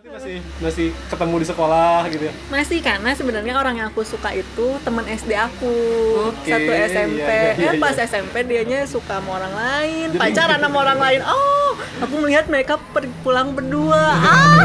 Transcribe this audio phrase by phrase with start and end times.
[0.00, 2.34] Berarti masih masih ketemu di sekolah gitu ya.
[2.48, 5.76] Masih karena sebenarnya orang yang aku suka itu teman SD aku
[6.32, 7.20] Oke, satu SMP.
[7.20, 8.08] iya, iya, eh pas iya.
[8.08, 11.20] SMP dianya suka sama orang lain, Jadi- pacaran sama orang lain.
[11.20, 12.80] Oh, aku melihat mereka
[13.20, 14.00] pulang berdua.
[14.24, 14.64] Ah,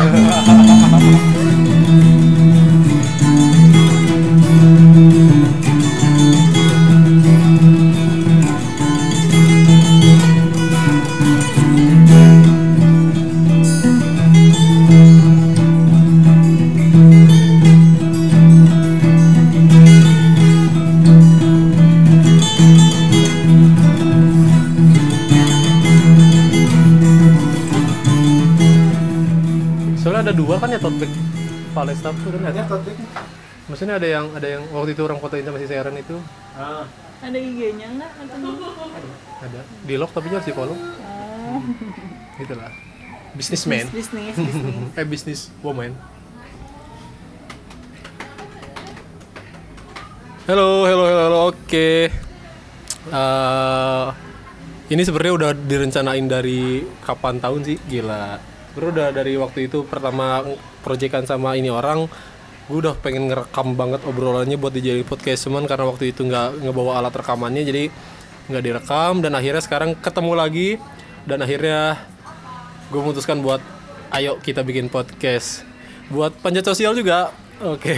[32.06, 32.62] Staff tuh kan ada.
[32.70, 32.98] Bag.
[33.66, 36.22] Maksudnya ada yang ada yang waktu itu orang fotoin sama si Seren itu
[36.54, 36.86] Ah,
[37.18, 38.54] ada IG-nya enggak katanya?
[39.42, 41.62] ada di lock tapi harus di follow Oh,
[42.38, 42.70] gitu lah.
[43.34, 43.90] Businessman.
[43.90, 44.96] bisnis, bisnis.
[45.02, 45.98] eh bisnis woman.
[50.46, 51.40] Halo, halo, halo, halo.
[51.50, 52.14] Oke.
[53.10, 54.08] Eh,
[54.94, 57.78] ini sebenarnya udah direncanain dari kapan tahun sih?
[57.90, 58.54] Gila.
[58.76, 60.44] Sebenarnya udah dari waktu itu pertama
[60.84, 62.12] proyekan sama ini orang,
[62.68, 65.48] gue udah pengen ngerekam banget obrolannya buat dijadiin podcast.
[65.48, 67.88] Cuman karena waktu itu nggak ngebawa alat rekamannya jadi
[68.52, 69.24] nggak direkam.
[69.24, 70.70] Dan akhirnya sekarang ketemu lagi.
[71.24, 72.04] Dan akhirnya
[72.92, 73.64] gue memutuskan buat
[74.12, 75.64] ayo kita bikin podcast
[76.12, 77.32] buat panjat sosial juga.
[77.64, 77.96] Oke.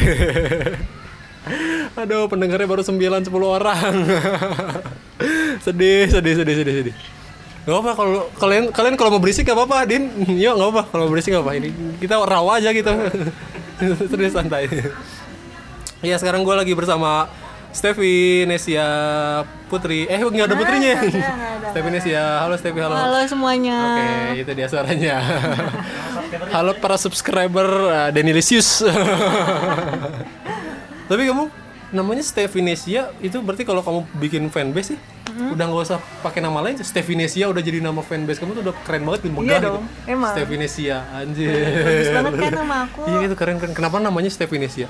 [2.06, 3.94] Aduh pendengarnya baru 9 10 orang.
[5.66, 7.17] Sedih sedih sedih sedih sedih
[7.68, 10.08] Gak apa kalau kalian kalian kalau mau berisik gak apa-apa Din
[10.44, 12.88] yuk gak apa kalau mau berisik gak apa ini kita rawa aja gitu
[14.16, 14.72] terus santai
[16.00, 17.28] Iya sekarang gue lagi bersama
[17.76, 18.88] Stevi Nesia
[19.68, 20.94] Putri eh nggak ada putrinya.
[21.74, 23.78] Stevi Nesia halo Stevi halo Halo semuanya.
[23.78, 25.20] Oke, itu dia suaranya.
[26.54, 28.86] Halo para subscriber uh, Denilisius.
[31.06, 35.00] Tapi kamu namanya Stevinesia itu berarti kalau kamu bikin fanbase sih
[35.38, 39.06] udah nggak usah pakai nama lain Stevinesia udah jadi nama fanbase kamu tuh udah keren
[39.06, 39.80] banget megah Iya gitu.
[40.10, 40.34] emang.
[40.34, 41.54] Stevinesia anjir.
[41.78, 43.02] Bagus banget kan nama aku.
[43.06, 43.72] Iya itu keren keren.
[43.72, 44.90] Kenapa namanya Stevinesia?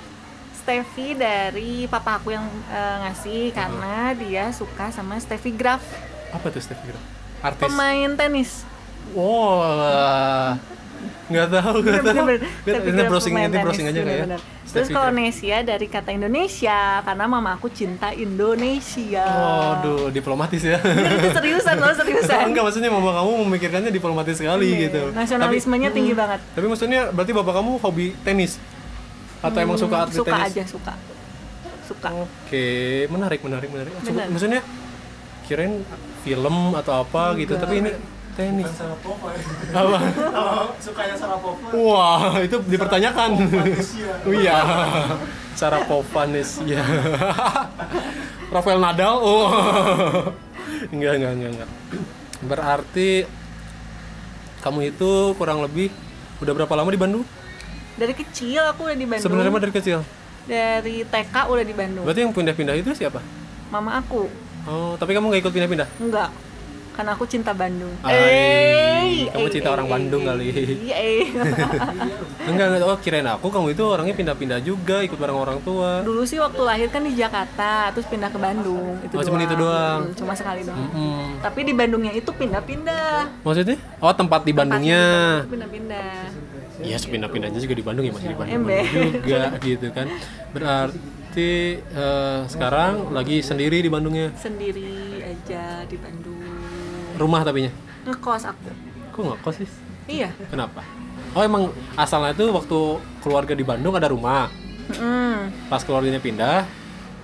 [0.58, 5.84] Steffi dari papa aku yang eh, ngasih karena dia suka sama Steffi Graf,
[6.32, 6.92] Apa tuh Stevi?
[7.40, 7.62] Artis.
[7.62, 8.64] pemain tenis.
[9.14, 10.56] Wah.
[11.28, 12.26] Nggak tahu, nggak tahu.
[12.88, 14.08] Ini browsing nanti browsing aja kayak.
[14.24, 14.40] bener-bener.
[14.68, 19.24] Terus kalau Nesia dari kata Indonesia karena mama aku cinta Indonesia.
[19.24, 20.78] Waduh, diplomatis ya.
[20.78, 22.48] Bener, itu seriusan loh seriusan.
[22.48, 25.02] Enggak maksudnya mama kamu memikirkannya diplomatis sekali Iya, gitu.
[25.12, 26.40] Nasionalismenya tinggi banget.
[26.52, 28.60] Tapi maksudnya berarti bapak kamu hobi tenis
[29.38, 30.48] atau emang suka atlet suka tenis?
[30.50, 30.94] aja suka.
[31.84, 32.10] Suka.
[32.14, 32.66] Oke,
[33.08, 33.92] menarik menarik menarik.
[33.96, 34.28] Coba- Benar.
[34.30, 34.62] Maksudnya
[35.44, 35.74] kirain
[36.22, 37.92] film atau apa gitu, tapi ini
[38.38, 38.70] tenis.
[38.70, 39.42] Sarapova ya.
[39.74, 39.98] Apa?
[40.14, 43.30] Kalau sukanya Sarapova, Wah, itu dipertanyakan.
[43.42, 44.14] Indonesia.
[44.22, 44.58] Oh iya.
[45.58, 46.86] Cara Povanes ya.
[48.54, 49.18] Rafael Nadal.
[49.18, 49.50] Oh.
[50.94, 51.70] enggak, enggak, enggak, enggak.
[52.46, 53.10] Berarti
[54.62, 55.90] kamu itu kurang lebih
[56.38, 57.26] udah berapa lama di Bandung?
[57.98, 59.26] Dari kecil aku udah di Bandung.
[59.26, 60.06] Sebenarnya mah dari kecil.
[60.46, 62.06] Dari TK udah di Bandung.
[62.06, 63.20] Berarti yang pindah-pindah itu siapa?
[63.74, 64.30] Mama aku
[64.68, 65.88] Oh, tapi kamu nggak ikut pindah-pindah?
[65.98, 66.30] enggak.
[66.98, 67.94] Karena aku cinta Bandung.
[68.02, 70.46] Ai, kamu eh, cinta eh, orang eh, Bandung eh, kali.
[70.82, 71.22] Iya, eh.
[72.50, 72.90] Enggak, enggak.
[72.90, 76.02] Oh, kirain aku kamu itu orangnya pindah-pindah juga, ikut bareng orang tua.
[76.02, 78.98] Dulu sih waktu lahir kan di Jakarta, terus pindah ke Bandung.
[79.06, 80.10] Itu Oh, cuma itu doang.
[80.10, 80.90] Hmm, Cuma sekali doang.
[80.90, 81.38] Hmm.
[81.38, 83.46] Tapi di Bandungnya itu pindah-pindah.
[83.46, 83.78] Maksudnya?
[84.02, 85.04] Oh, tempat di Bandungnya.
[85.46, 86.12] Pindah-pindah.
[86.78, 88.82] Iya, sepindah-pindahnya juga di Bandung ya masih di Bandung Ember.
[88.90, 90.08] juga gitu kan.
[90.50, 94.34] Berarti eh, sekarang lagi sendiri di Bandungnya.
[94.34, 96.37] Sendiri aja di Bandung.
[97.18, 97.72] Rumah tapinya.
[98.06, 98.70] Ngekos aku.
[99.12, 99.70] Kok nggak kos sih?
[100.08, 100.30] Iya.
[100.54, 100.86] Kenapa?
[101.34, 102.80] Oh, emang asalnya itu waktu
[103.26, 104.54] keluarga di Bandung ada rumah.
[104.96, 105.52] Hmm.
[105.68, 106.64] Pas keluarganya pindah,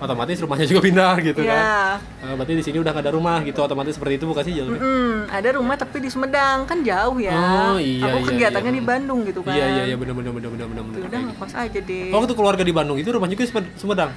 [0.03, 1.55] otomatis rumahnya juga pindah gitu kan.
[1.55, 1.79] Iya.
[2.27, 4.53] Eh, berarti di sini udah nggak ada rumah gitu, otomatis seperti itu bukan sih?
[4.59, 7.31] Mm, ada rumah tapi di Sumedang kan jauh ya.
[7.71, 8.79] Oh, iya, Aku iya, kegiatannya iya.
[8.79, 9.55] di Bandung gitu kan.
[9.55, 10.99] Iya iya iya benar benar benar benar benar.
[11.07, 12.09] Udah ngekos aja deh.
[12.11, 14.11] Oh, waktu keluarga di Bandung itu rumahnya juga Sumedang.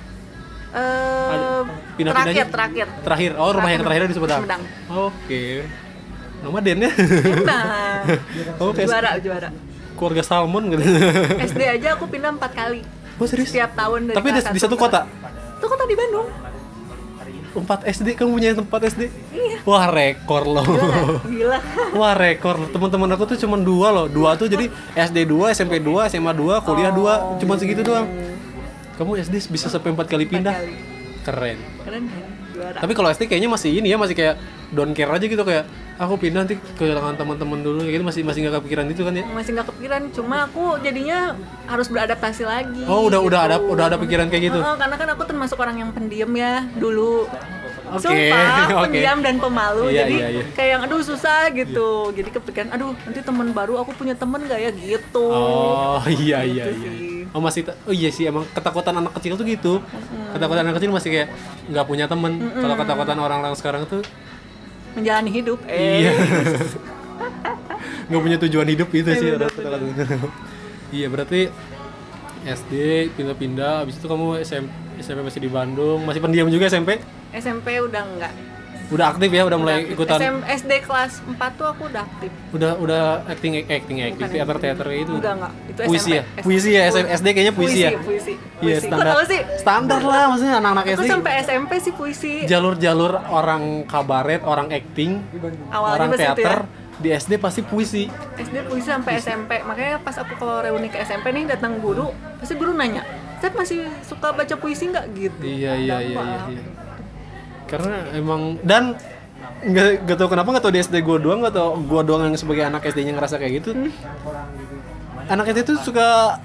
[0.77, 1.61] Eh,
[1.97, 2.45] pindah-pindahnya?
[2.45, 2.87] terakhir terakhir.
[3.01, 3.31] Terakhir.
[3.41, 4.41] Oh, rumah yang terakhir di Sumedang.
[4.45, 4.63] Sumedang.
[4.93, 5.43] Oke.
[6.45, 6.91] Nomaden ya.
[7.49, 8.05] Nah,
[8.69, 8.85] Oke.
[8.85, 9.49] juara juara.
[9.97, 10.85] Keluarga salmon gitu.
[11.41, 12.85] SD aja aku pindah empat kali.
[13.17, 13.49] Oh, serius?
[13.49, 15.09] Setiap tahun dari Tapi di, kelas di satu kota.
[15.57, 16.29] Itu kota di Bandung.
[17.57, 19.09] 4 SD kamu punya tempat SD?
[19.33, 19.65] Iya.
[19.65, 20.61] Wah, rekor loh.
[21.25, 21.57] Gila.
[22.01, 22.69] Wah, rekor.
[22.69, 24.07] Teman-teman aku tuh cuma dua loh.
[24.13, 28.05] Dua tuh jadi SD 2, SMP 2, SMA 2, kuliah 2, cuma segitu doang.
[28.97, 30.53] Kamu SD bisa sampai 4 kali pindah.
[30.53, 30.61] Oh.
[30.61, 30.75] kali.
[31.27, 31.59] Keren.
[31.85, 32.31] Keren kan?
[32.55, 32.79] Juara.
[32.81, 34.41] Tapi kalau SD kayaknya masih ini ya, masih kayak
[34.73, 38.39] don't care aja gitu kayak aku pindah nanti kehilangan teman-teman dulu kayak gitu masih masih
[38.45, 41.19] nggak kepikiran itu kan ya masih nggak kepikiran cuma aku jadinya
[41.65, 43.73] harus beradaptasi lagi oh udah udah ada gitu.
[43.73, 47.31] udah ada pikiran kayak gitu Heeh, karena kan aku termasuk orang yang pendiam ya dulu
[47.87, 48.83] Oke, Sumpah, oke.
[48.85, 50.43] pendiam dan pemalu Iya, Jadi iya, iya.
[50.53, 54.59] kayak yang aduh susah gitu Jadi kepikiran, aduh nanti teman baru aku punya temen gak
[54.59, 57.31] ya gitu oh iya iya Gitu iya sih.
[57.31, 59.79] oh masih oh iya sih emang ketakutan anak kecil tuh gitu
[60.33, 61.29] ketakutan anak kecil masih kayak
[61.67, 64.03] nggak punya temen kalau ketakutan orang-orang sekarang tuh
[64.93, 66.03] Menjalani hidup eh.
[66.03, 66.13] Iya.
[68.07, 69.77] nggak punya tujuan hidup itu sih Iya, kata-kata.
[70.97, 71.51] Iya berarti
[72.47, 72.73] SD
[73.13, 76.99] pindah-pindah, habis itu kamu SMP, SMP masih di Bandung, masih pendiam juga SMP?
[77.33, 78.33] SMP udah enggak
[78.87, 82.79] Udah aktif ya, udah mulai ikutan, SM, SD kelas 4 tuh aku udah aktif udah
[82.79, 85.11] udah acting acting acting teater teater itu.
[85.11, 85.53] Enggak, enggak.
[85.67, 86.15] Itu puisi SMP.
[86.15, 87.91] ya, puisi ya, SM SD kayaknya puisi, ya.
[87.99, 88.33] Puisi,
[88.63, 89.15] Iya puisi Kok standar.
[89.27, 89.41] sih?
[89.59, 91.11] Standar lah, maksudnya anak-anak Aku SD.
[91.11, 95.19] sampai SMP sih puisi Jalur-jalur orang kabaret, orang acting,
[95.75, 97.03] Awalnya orang teater ya.
[97.03, 98.07] di SD pasti puisi.
[98.39, 102.55] SD puisi sampai SMP makanya pas aku kalau reuni ke SMP nih datang guru pasti
[102.55, 103.03] guru nanya
[103.47, 106.39] Saya masih suka baca puisi nggak gitu Iya iya iya iya.
[106.51, 106.63] iya.
[107.71, 108.99] Karena emang dan
[109.63, 112.35] nggak nggak tahu kenapa nggak tahu di SD gue doang nggak tahu gue doang yang
[112.35, 113.87] sebagai anak SD-nya ngerasa kayak gitu.
[115.31, 116.43] Anak SD itu suka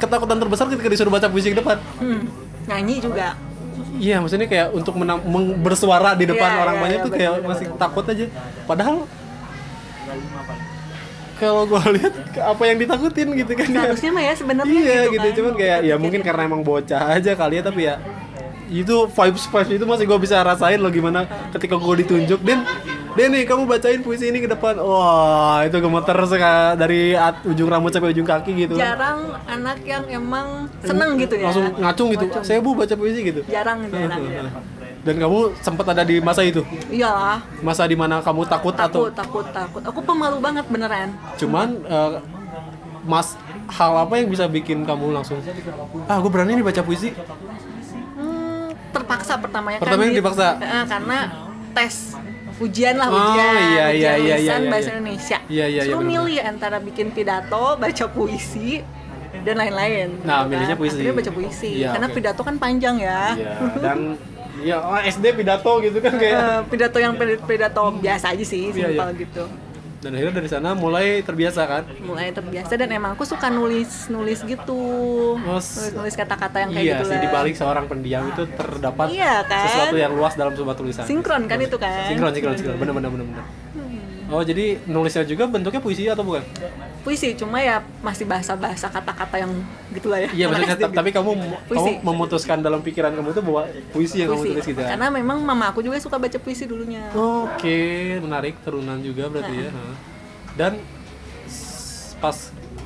[0.00, 1.76] ketakutan terbesar ketika disuruh baca puisi ke depan.
[2.00, 2.24] Hmm,
[2.64, 3.36] nyanyi juga
[3.98, 5.18] Iya, maksudnya kayak untuk menang,
[5.58, 8.24] bersuara di depan Iya, orang iya, banyak iya, tuh kayak betul, masih takut aja.
[8.62, 8.96] Padahal
[11.38, 13.74] kalau gue lihat apa yang ditakutin gitu kan ya.
[13.82, 15.36] seharusnya mah ya sebenarnya iya gitu, gitu, kan.
[15.38, 17.96] cuman kayak ya mungkin karena emang bocah aja kali ya tapi ya
[18.68, 21.24] itu vibes vibes itu masih gue bisa rasain loh gimana
[21.56, 22.40] ketika gue ditunjuk.
[22.44, 22.60] Dan
[23.16, 24.78] Den nih kamu bacain puisi ini ke depan.
[24.78, 28.78] Wah itu gemeter sekali dari at- ujung rambut sampai ujung kaki gitu.
[28.78, 31.50] Jarang anak yang emang seneng gitu ya.
[31.50, 32.24] Langsung ngacung gitu.
[32.46, 33.40] Saya bu baca puisi gitu.
[33.50, 34.22] Jarang jarang
[35.08, 39.10] dan kamu sempat ada di masa itu iyalah masa di mana kamu takut, atau takut
[39.10, 42.10] takut takut aku pemalu banget beneran cuman eh,
[43.02, 43.32] mas
[43.70, 45.40] hal apa yang bisa bikin kamu langsung
[46.04, 47.16] ah gue berani nih baca puisi
[48.14, 50.46] Hmm, terpaksa pertamanya Pertamanya kan di- dipaksa?
[50.58, 51.18] Eh, karena
[51.70, 51.94] tes
[52.58, 54.92] ujian lah Oh, ujian iya, iya, ujian iya, iya, iya, bahasa iya.
[54.92, 56.26] Indonesia Iya, iya, iya, Suruh benar-benar.
[56.26, 58.82] milih antara bikin pidato baca puisi
[59.38, 60.98] dan lain-lain Nah, milihnya puisi.
[60.98, 62.16] Akhirnya baca puisi Iya, karena oke.
[62.16, 63.98] pidato kan panjang ya Iya, dan
[64.60, 66.34] ya oh, SD pidato gitu kan kayak.
[66.34, 69.20] Eh, pidato yang pid- pidato biasa aja sih Iya, simpel iya.
[69.20, 69.44] gitu.
[69.98, 71.82] Dan akhirnya dari sana mulai terbiasa kan?
[71.98, 74.78] Mulai terbiasa dan emang aku suka nulis nulis gitu.
[75.36, 77.22] Mas- nulis nulis kata-kata yang kayak iya gitu sih lah.
[77.22, 79.66] di balik seorang pendiam itu terdapat Iya, kan?
[79.66, 81.02] sesuatu yang luas dalam sebuah tulisan.
[81.02, 82.06] Sinkron kan itu kan?
[82.06, 82.76] Sinkron sinkron sinkron.
[82.76, 83.44] Benar benar benar benar.
[84.28, 86.44] Oh jadi nulisnya juga bentuknya puisi atau bukan
[87.08, 89.48] puisi cuma ya masih bahasa-bahasa kata-kata yang
[89.96, 90.28] gitulah ya.
[90.28, 91.92] Iya maksudnya tapi kamu kamu Puisi.
[92.04, 93.62] memutuskan dalam pikiran kamu itu bahwa
[93.96, 94.52] puisi yang kamu puisi.
[94.52, 94.88] tulis gitu ya?
[94.92, 97.08] Karena memang mama aku juga suka baca puisi dulunya.
[97.16, 99.70] Oke, menarik turunan juga berarti ya.
[99.72, 99.82] Ha.
[100.52, 100.72] Dan
[102.20, 102.36] pas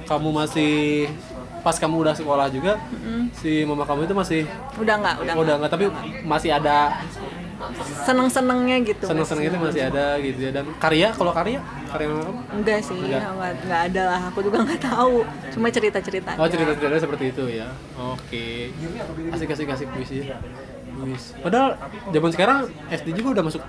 [0.07, 0.73] kamu masih
[1.67, 2.79] pas kamu udah sekolah juga,
[3.43, 4.41] si mama kamu itu masih
[4.79, 5.71] udah nggak udah oh, udah nggak.
[5.71, 5.85] tapi
[6.23, 7.03] masih ada
[8.03, 10.51] seneng senengnya gitu seneng seneng itu masih ada gitu ya.
[10.53, 12.33] Dan karya kalau karya karya kamu?
[12.53, 13.21] enggak sih Enggak.
[13.29, 15.17] nggak nggak ada lah aku juga nggak tahu
[15.51, 17.69] cuma cerita cerita Oh cerita cerita seperti itu ya.
[17.97, 18.73] Oke,
[19.31, 20.27] asik asik asik puisi.
[20.93, 21.31] Puisi.
[21.39, 21.79] Padahal
[22.09, 23.63] zaman sekarang SD juga udah masuk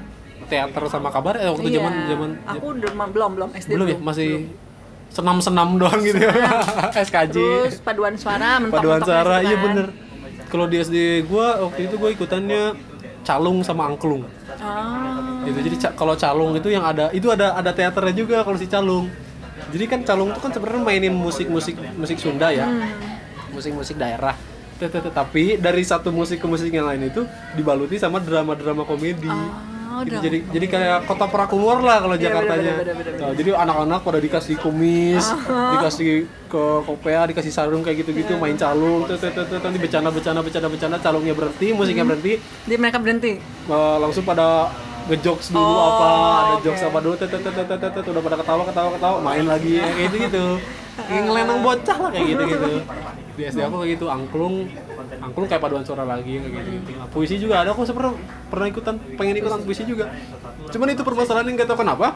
[0.43, 1.77] teater sama kabar eh waktu Iya.
[1.79, 4.31] zaman zaman aku udah belum belum SD belum ya masih
[5.07, 6.33] senam senam doang gitu ya
[6.91, 9.87] SKJ terus paduan suara mentok paduan suara iya bener
[10.47, 12.75] kalau di SD gua waktu itu gua ikutannya
[13.23, 14.27] calung sama angklung.
[14.59, 15.43] Ah.
[15.47, 19.07] Gitu jadi kalau calung itu yang ada itu ada ada teaternya juga kalau si calung.
[19.71, 21.79] Jadi kan calung itu kan sebenarnya mainin musik musik
[22.19, 22.67] Sunda ya.
[23.55, 24.35] Musik musik daerah.
[24.77, 25.13] Tet- tet- tet.
[25.13, 27.23] tapi dari satu musik ke musik yang lain itu
[27.55, 29.29] dibaluti sama drama drama komedi
[29.93, 32.73] Oh, Gitu, jadi jadi kayak kota prakumur lah kalau Iya, Jakartanya.
[33.13, 36.11] Nah, jadi anak-anak pada dikasih kumis, dikasih
[36.49, 40.65] ke kopea, dikasih sarung kayak gitu-gitu, main calung, tet, tet, tet, nanti becana becana becana
[40.65, 43.37] becana, calungnya berhenti, musiknya berhenti, jadi mereka berhenti
[43.69, 44.73] eh, langsung pada
[45.03, 46.07] ngejokes dulu Oh, apa,
[46.41, 46.63] ada oke.
[46.65, 49.71] jokes apa dulu, tet, tet, tet, tet, tet, udah pada ketawa ketawa ketawa, main lagi
[49.77, 50.45] ya, kayak gitu gitu,
[50.95, 52.65] kayak ngelenang bocah lah kayak gitu gitu.
[53.37, 54.69] Di SD aku kayak gitu, angklung,
[55.17, 56.89] angklung kayak paduan suara lagi kayak gitu gitu.
[56.93, 58.13] Nah, puisi juga ada, aku pernah
[58.47, 60.13] pernah ikutan, pengen ikutan puisi juga.
[60.69, 62.13] Cuman itu permasalahan yang gak tau kenapa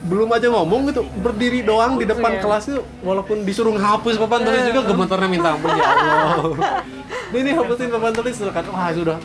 [0.00, 2.40] belum aja ngomong gitu berdiri doang di depan Iya.
[2.40, 6.56] kelas itu walaupun disuruh ngapus papan tulis juga gemetarnya minta ampun ya Allah
[7.36, 9.20] ini hapusin papan tulis kan wah sudah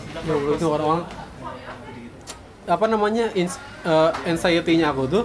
[0.51, 1.07] itu orang-orang
[2.67, 3.55] apa namanya ins-
[3.87, 5.23] eh, anxiety-nya aku tuh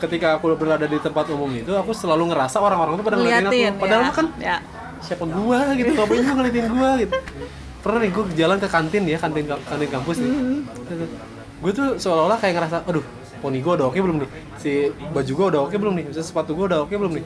[0.00, 3.72] ketika aku berada di tempat umum itu aku selalu ngerasa orang-orang tuh pada ngeliatin ngeliatin
[3.72, 4.12] aku padahal ya.
[4.12, 4.56] kan ya.
[5.04, 7.14] siapa gua gitu ngapain gua ngeliatin gua gitu.
[7.84, 10.32] Pernah nih gua jalan ke kantin ya kantin kantin kampus nih.
[11.64, 13.04] Gue tuh seolah-olah kayak ngerasa aduh
[13.40, 14.30] poni gue udah oke belum nih?
[14.60, 16.04] Si baju gue udah oke belum nih?
[16.12, 17.24] Misalnya sepatu gue udah oke belum nih?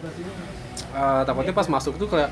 [0.94, 2.30] Eh, takutnya pas masuk tuh kayak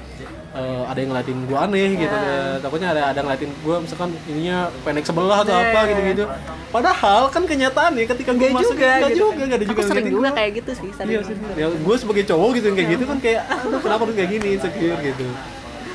[0.57, 2.19] eh, ada yang ngeliatin gue aneh gitu Ya.
[2.19, 6.01] ada- takutnya ada ada ngeliatin gue misalkan ininya pendek sebelah atau Ya, apa ya, gitu
[6.09, 6.25] gitu
[6.67, 9.21] padahal kan kenyataannya ketika gue masuk juga nggak gitu.
[9.23, 11.11] juga nggak ada juga Aku sering juga kayak gitu sih, sering.
[11.11, 11.37] Iya sih.
[11.55, 14.49] Ya, gue sebagai cowok gitu yang kayak gitu kan kayak aduh kenapa lu kayak gini
[14.57, 15.27] insecure gitu.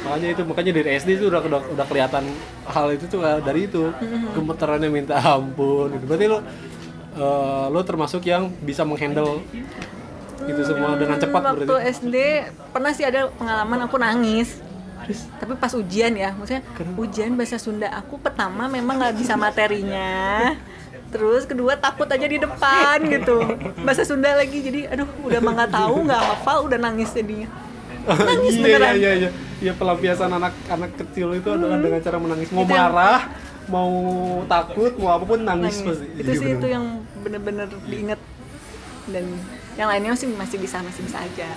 [0.02, 2.24] Makanya itu makanya dari SD itu udah udah, udah kelihatan
[2.66, 3.94] hal itu tuh uh, dari itu
[4.32, 6.06] gemetarannya minta ampun gitu.
[6.08, 6.38] Berarti lo
[7.14, 9.46] uh, lo termasuk yang bisa menghandle
[10.44, 11.90] itu semua dengan cepat waktu berarti.
[11.94, 12.16] SD
[12.70, 14.58] pernah sih ada pengalaman aku nangis.
[15.36, 16.62] Tapi pas ujian ya maksudnya
[16.96, 17.90] ujian bahasa Sunda.
[17.96, 20.54] Aku pertama memang nggak bisa materinya.
[21.10, 23.44] Terus kedua takut aja di depan gitu.
[23.82, 27.50] Bahasa Sunda lagi jadi aduh udah mah nggak tahu nggak hafal udah nangis jadinya.
[28.02, 28.94] Nangis iya, beneran.
[28.96, 29.30] iya iya
[29.60, 29.72] iya.
[29.74, 32.50] Pelampiasan anak anak kecil itu adalah dengan cara menangis.
[32.50, 33.22] Mau Itu yang- marah
[33.68, 33.92] mau
[34.46, 35.98] takut mau apa pun nangis, nangis.
[35.98, 36.06] pasti.
[36.16, 36.58] Itu Iya, sih bener.
[36.58, 36.86] itu yang
[37.20, 38.22] bener-bener diinget
[39.08, 39.26] dan
[39.76, 41.50] yang lainnya masih masih bisa masih bisa aja.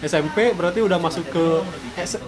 [0.00, 1.44] SMP berarti udah masuk ke
[1.96, 2.20] S-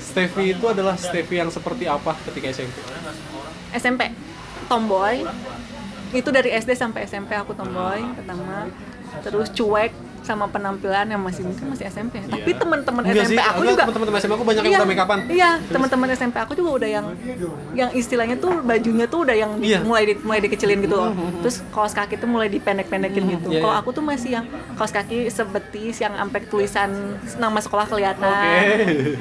[0.00, 2.76] Steffi itu adalah Steffi yang seperti apa ketika SMP?
[3.72, 4.12] SMP
[4.68, 5.24] tomboy.
[6.14, 8.70] Itu dari SD sampai SMP aku tomboy pertama.
[9.20, 9.92] Terus cuek
[10.26, 14.32] sama penampilan yang masih mungkin masih SMP tapi teman-teman SMP sih, aku juga teman-teman SMP
[14.34, 15.18] aku banyak yang iya, udah make upan.
[15.30, 17.06] iya teman-teman SMP aku juga udah yang
[17.72, 19.78] yang istilahnya tuh bajunya tuh udah yang Iya.
[19.80, 23.72] mulai di, mulai dikecilin gitu loh terus kaos kaki tuh mulai dipendek-pendekin gitu Iya, kalau
[23.72, 23.80] iya.
[23.80, 26.90] aku tuh masih yang kaos kaki sebetis yang sampai tulisan
[27.36, 28.58] nama sekolah kelihatan Oke.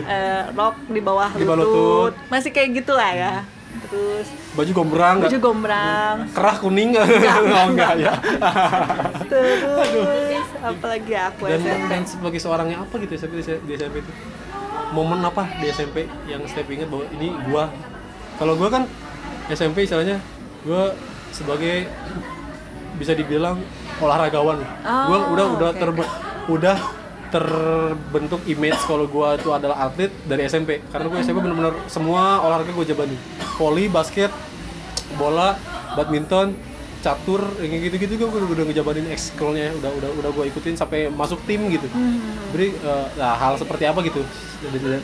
[0.01, 1.75] Eh, rok di bawah Di bawah lutut.
[2.09, 2.13] lutut.
[2.27, 3.33] masih kayak gitu lah ya
[3.83, 7.07] terus Baju gombrang baju gombrang Kerah kuning enggak?
[7.55, 8.13] oh, enggak ya.
[9.27, 13.95] terus apalagi aku Dan, SMP dan sebagai seorang yang apa gitu ya di di SMP
[13.99, 14.11] itu?
[14.91, 17.67] Momen apa di SMP yang Steffi ingat bahwa ini gua
[18.39, 18.83] kalau gua kan
[19.47, 20.19] SMP istilahnya
[20.63, 20.95] gua
[21.29, 21.89] sebagai
[22.95, 23.59] bisa dibilang
[23.97, 24.63] olahragawan.
[24.83, 26.13] gua Oh, udah udah oke, terbe-
[26.47, 26.77] udah
[27.35, 32.71] terbentuk image kalau gua itu adalah atlet dari SMP karena gua SMP bener-bener semua olahraga
[32.71, 33.19] gua jabanin
[33.59, 34.31] voli basket
[35.19, 35.59] bola
[35.99, 36.55] badminton
[37.05, 41.37] catur yang gitu-gitu gua udah, udah ngejabanin ekskulnya udah udah udah gua ikutin sampai masuk
[41.45, 41.85] tim gitu.
[42.49, 44.25] Jadi eh, nah, hal seperti apa gitu?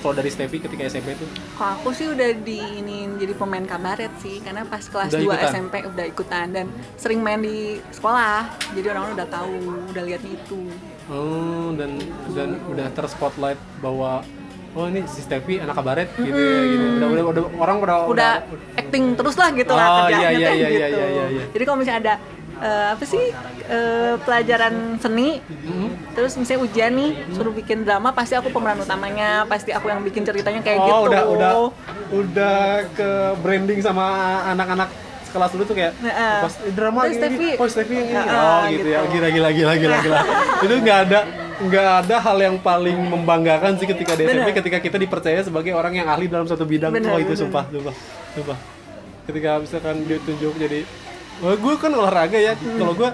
[0.01, 4.41] Kalau dari Steffi ketika SMP itu Kalau aku sih udah diinin jadi pemain kabaret sih
[4.41, 5.51] karena pas kelas Udah 2 ikutan?
[5.53, 6.65] SMP udah ikutan dan
[6.97, 8.49] sering main di sekolah.
[8.73, 9.53] Jadi orang udah tahu
[9.93, 10.65] udah lihat itu.
[11.11, 12.01] Oh, dan
[12.33, 14.25] dan udah terspotlight bahwa
[14.71, 16.85] oh ini si Steffi anak kabaret gitu ya gitu.
[16.95, 18.31] Udah udah udah orang udah udah
[18.79, 20.79] acting terus lah gitu Oh, lah iya, kerjanya iya, teh iya, gitu.
[20.79, 21.43] iya, iya, iya.
[21.51, 22.13] jadi kalau misalnya ada
[22.61, 23.23] eh, apa sih
[23.67, 25.29] eh, pelajaran seni
[26.15, 30.23] terus misalnya ujian nih suruh bikin drama pasti aku pemeran utamanya pasti aku yang bikin
[30.23, 30.99] ceritanya kayak oh, gitu.
[31.11, 31.51] udah udah
[32.11, 32.59] udah
[32.95, 33.09] ke
[33.43, 34.05] branding sama
[34.51, 34.91] anak-anak
[35.31, 35.93] sekelas dulu tuh kayak
[36.43, 38.99] pas eh, drama Terus ini, oh Steffi yang ini oh gitu, ya.
[39.07, 39.13] gitu.
[39.15, 40.17] gila gila gila gila gila.
[40.59, 41.19] Itu nggak ada
[41.61, 44.57] nggak ada hal yang paling membanggakan sih ketika di SMP Bener.
[44.57, 47.41] ketika kita dipercaya sebagai orang yang ahli dalam satu bidang Bener, oh itu bener.
[47.45, 47.95] sumpah sumpah
[48.33, 48.57] sumpah.
[49.29, 50.81] Ketika misalkan ditunjuk jadi
[51.41, 52.53] Wah, gue kan olahraga ya.
[52.53, 53.09] Kalau gue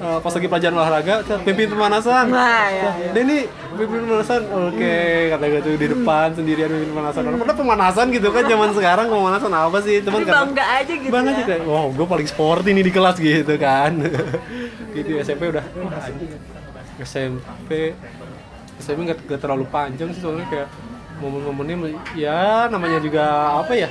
[0.00, 2.32] eh, pas lagi pelajaran olahraga pimpin pemanasan.
[2.32, 3.10] Nah, ya, ya.
[3.12, 3.44] Denny
[3.76, 4.40] pimpin pemanasan.
[4.48, 4.96] Oke
[5.28, 7.20] kata gue tuh di depan sendirian pimpin pemanasan.
[7.36, 10.00] Padahal pemanasan gitu kan zaman sekarang pemanasan apa sih?
[10.00, 11.44] Teman tapi bangga aja gitu bangga ya.
[11.44, 13.92] aja wow gue paling sporty nih di kelas gitu kan.
[14.96, 16.08] Gitu SMP udah wah.
[17.00, 17.92] SMP
[18.80, 20.68] SMP nggak nggak terlalu panjang sih soalnya kayak
[21.20, 23.24] momen-momennya ya namanya juga
[23.64, 23.88] apa ya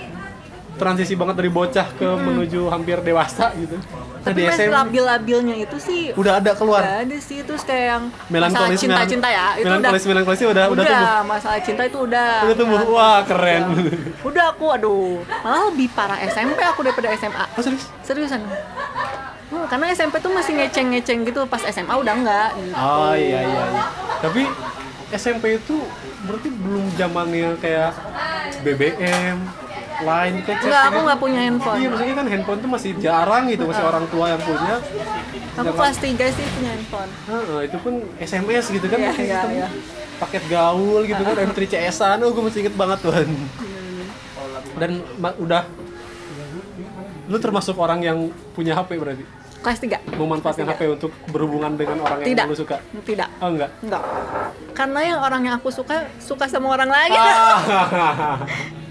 [0.75, 3.79] transisi banget dari bocah ke menuju hampir dewasa gitu.
[3.79, 6.83] Nah, tapi masih SMP labil-labilnya itu sih udah ada keluar.
[6.83, 10.49] Udah ada sih terus kayak yang masalah melankolis cinta-cinta ya itu udah melankolis melankolis udah
[10.51, 11.23] udah, udah, tumbuh.
[11.23, 12.31] masalah cinta itu udah.
[12.43, 12.79] Udah tumbuh.
[12.91, 13.63] Wah keren.
[14.21, 14.45] Udah.
[14.55, 15.25] Aku aduh.
[15.25, 17.89] Malah lebih parah SMP aku daripada SMA oh serius?
[18.05, 18.45] Seriusan
[19.45, 22.73] Hmm, karena SMP tuh masih ngeceng-ngeceng gitu pas SMA udah enggak gitu.
[22.73, 23.83] oh iya iya, iya.
[24.17, 24.41] tapi
[25.11, 25.75] SMP itu
[26.23, 27.93] berarti belum zamannya kayak
[28.61, 29.37] BBM
[29.97, 33.43] Line ke chat enggak aku nggak punya handphone Iya, maksudnya kan handphone tuh masih jarang
[33.47, 34.75] gitu, masih orang tua yang punya.
[34.75, 39.23] aku Jangan- kelas 3 sih punya handphone Heeh, itu pun SMS gitu kan, Iya, pakai
[39.23, 39.67] iya, sistem iya.
[40.15, 43.27] paket gaul gitu kan, M3 CS-an, oh gue masih inget banget tuhan.
[44.75, 45.63] Dan ma- udah,
[47.25, 48.17] lu termasuk orang yang
[48.53, 49.25] punya HP berarti?
[49.65, 52.45] kelas 3 Memanfaatkan HP untuk berhubungan dengan orang yang tidak.
[52.45, 52.77] lu suka?
[53.01, 53.29] tidak.
[53.41, 53.73] Oh enggak?
[53.81, 54.03] enggak.
[54.77, 57.17] Karena yang orang yang aku suka suka sama orang lain.
[57.17, 58.37] Ah.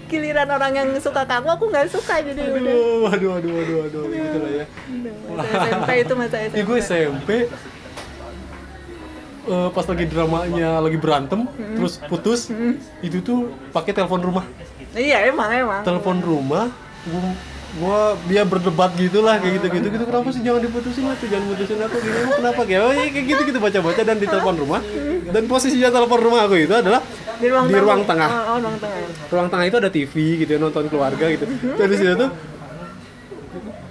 [0.05, 2.61] giliran orang yang suka ke aku nggak suka jadi udah.
[2.61, 4.65] Aduh, aduh, aduh, aduh, aduh, gitu lah ya.
[5.33, 7.29] masa SMP itu masa SMP Ya gue SMP
[9.45, 11.39] eh, pas lagi dramanya lagi berantem
[11.77, 12.53] terus putus
[13.01, 14.45] itu tuh pakai telepon rumah.
[14.93, 15.81] Iya emang emang.
[15.81, 16.69] Telepon rumah
[17.05, 17.21] gue
[17.75, 21.27] gua dia berdebat gitulah kayak gitu gitu gitu kenapa sih jangan diputusin lah tuh?
[21.27, 22.17] Jangan putusin aku gini.
[22.23, 24.81] Emang kenapa kayak oh, iya, kayak gitu gitu baca baca dan di telepon rumah
[25.27, 27.01] dan posisinya telepon rumah aku itu adalah
[27.35, 28.29] di ruang, di ruang tengah.
[28.31, 28.99] Oh, oh, ruang tengah.
[29.27, 31.45] ruang tengah itu ada TV gitu ya nonton keluarga gitu.
[31.75, 32.29] Dan di situ tuh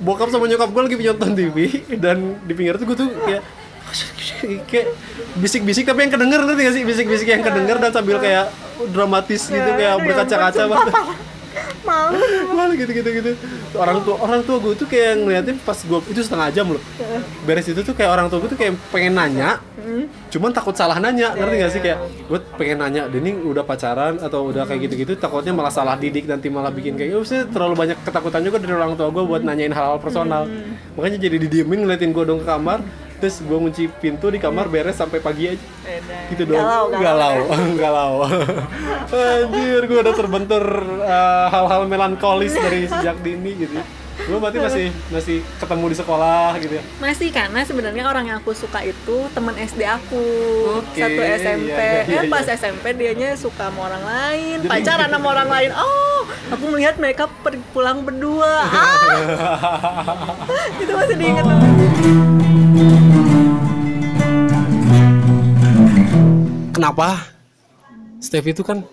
[0.00, 1.56] bokap sama nyokap gue lagi nonton TV
[2.00, 3.42] dan di pinggir tuh gue tuh kayak
[4.66, 4.88] kayak
[5.38, 6.82] bisik-bisik tapi yang kedenger ngerti gak sih?
[6.88, 8.48] Bisik-bisik yang kedenger dan sambil kayak
[8.96, 10.62] dramatis gitu kayak berkaca-kaca.
[10.72, 10.88] Banget
[11.84, 12.18] Malu.
[12.54, 13.30] malu gitu gitu gitu.
[13.76, 16.82] Orang tua orang tua gue tuh kayak ngeliatin pas gue itu setengah jam loh.
[17.44, 19.60] Beres itu tuh kayak orang tua gue tuh kayak pengen nanya
[20.32, 21.80] cuman takut salah nanya ngerti gak sih?
[21.84, 25.94] Kayak gue pengen nanya Dening udah pacaran atau udah kayak gitu gitu takutnya malah salah
[26.00, 29.24] didik nanti malah bikin kayak oh sih terlalu banyak ketakutan juga dari orang tua gue
[29.24, 30.48] buat nanyain hal-hal personal.
[30.96, 32.80] Makanya jadi didiemin ngeliatin gue dong ke kamar
[33.24, 35.64] terus gue ngunci pintu di kamar beres sampai pagi aja
[36.28, 37.36] gitu doang Galau, galau.
[37.72, 38.12] galau
[39.40, 40.60] anjir gue udah terbentur
[41.00, 43.80] uh, hal-hal melankolis dari sejak dini gitu
[44.28, 48.54] lu berarti masih masih ketemu di sekolah gitu ya Masih karena sebenarnya orang yang aku
[48.54, 50.22] suka itu teman SD aku.
[50.78, 51.74] Oke, Satu SMP.
[51.74, 52.54] iya, iya, eh pas iya.
[52.54, 55.70] SMP dianya suka sama orang lain, Jadi- pacaran sama orang lain.
[55.74, 56.13] Oh,
[56.52, 57.30] aku melihat mereka
[57.72, 58.66] pulang berdua.
[58.68, 59.16] Ah,
[60.82, 61.72] itu masih diingat banget.
[66.84, 67.32] kenapa
[68.20, 68.84] Steve itu kan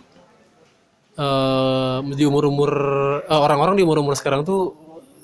[1.20, 2.72] eh di umur umur
[3.27, 4.72] orang-orang di umur umur sekarang tuh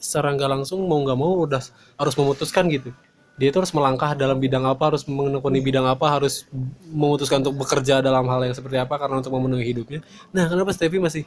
[0.04, 1.64] secara nggak langsung mau nggak mau udah
[1.96, 2.92] harus memutuskan gitu
[3.40, 6.44] dia itu harus melangkah dalam bidang apa harus menekuni bidang apa harus
[6.92, 10.04] memutuskan untuk bekerja dalam hal yang seperti apa karena untuk memenuhi hidupnya
[10.36, 11.24] nah kenapa Stevie masih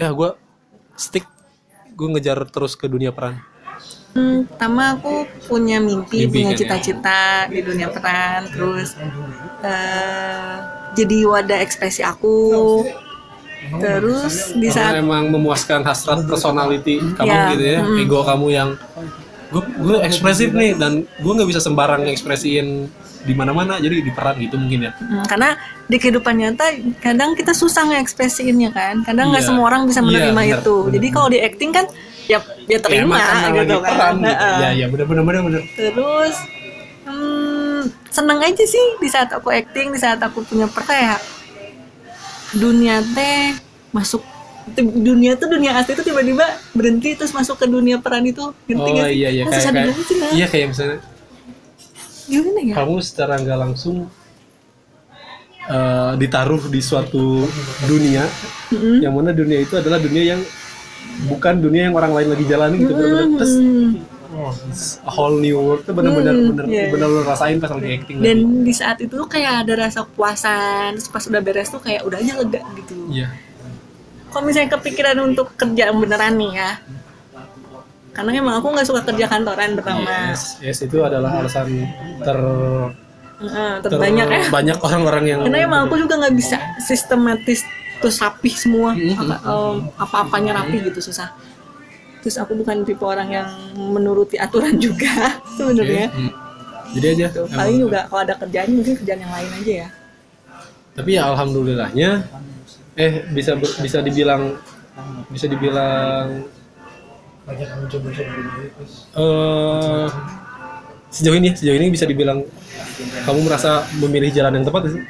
[0.00, 0.30] ya gue
[0.96, 1.28] stick
[1.92, 3.36] gue ngejar terus ke dunia peran
[4.10, 6.58] Hmm, pertama aku punya mimpi, Mimpi punya kan ya?
[6.58, 8.98] cita-cita di dunia peran, terus
[9.62, 10.54] eh,
[10.98, 12.82] jadi wadah ekspresi aku.
[13.78, 18.68] Terus di karena saat emang memuaskan hasrat personality kamu Ya, gitu ya ego kamu yang
[19.50, 22.86] gue gue ekspresif nih dan gue nggak bisa sembarang ekspresiin
[23.20, 24.92] di mana-mana jadi di peran gitu mungkin ya.
[24.96, 26.64] Hmm, karena di kehidupan nyata
[26.98, 29.02] kadang kita susah ngekspresiinnya kan.
[29.02, 29.48] Kadang nggak Iya.
[29.50, 30.56] semua orang bisa Iya, menerima benar.
[30.56, 30.76] itu.
[30.94, 31.86] Jadi kalau di acting kan
[32.24, 33.90] ya ya terima karena gitu kan.
[33.90, 34.46] peran gitu.
[34.56, 36.36] Ya ya bener bener bener bener terus
[37.02, 41.18] hmm, seneng aja sih di saat aku acting di saat aku punya per kayak
[42.52, 43.58] dunia teh
[43.90, 44.22] masuk
[44.78, 46.46] dunia tuh dunia asli tuh tiba-tiba
[46.76, 49.18] berhenti terus masuk ke dunia peran itu ngerti oh nggak sih?
[49.18, 50.30] iya iya kayak kayak lah.
[50.30, 50.98] iya kayak misalnya
[52.30, 53.96] gimana ya kamu secara nggak langsung
[55.66, 57.44] eh, ditaruh di suatu
[57.84, 58.24] dunia
[58.70, 59.02] Mm-mm.
[59.02, 60.40] yang mana dunia itu adalah dunia yang
[61.26, 63.54] bukan dunia yang orang lain lagi jalani gitu bener-bener terus
[64.30, 64.52] oh,
[65.04, 66.86] a whole new world tuh bener-bener Hmm, bener iya.
[66.88, 68.62] bener lu rasain pas lagi acting dan lagi.
[68.64, 72.18] di saat itu tuh kayak ada rasa kepuasan terus pas udah beres tuh kayak udah
[72.22, 73.28] aja lega gitu iya
[74.30, 76.70] kalau misalnya kepikiran untuk kerjaan beneran nih ya.
[78.10, 80.34] Karena emang aku nggak suka kerja kantoran pertama.
[80.34, 81.86] Yes, yes itu adalah alasan
[82.18, 82.38] ter
[83.40, 84.40] Heeh, terbanyak ya.
[84.50, 87.64] banyak orang-orang yang karena emang aku juga nggak bisa sistematis
[87.96, 89.16] terus rapih semua Mhm.
[89.16, 91.32] apa em, apa-apanya rapi gitu susah.
[92.20, 95.08] Terus aku bukan tipe orang yang menuruti aturan juga
[95.56, 96.10] sebenarnya.
[96.10, 96.32] Hmm.
[96.90, 97.54] jadi aja emang.
[97.54, 99.88] paling juga kalau ada kerjaan mungkin kerjaan yang lain aja ya.
[100.90, 102.10] Tapi ya alhamdulillahnya
[102.98, 104.56] eh bisa bisa dibilang
[105.30, 106.42] bisa dibilang
[109.16, 110.06] eh
[111.10, 112.46] sejauh ini sejauh ini bisa dibilang
[113.26, 115.02] kamu merasa memilih jalan yang tepat sih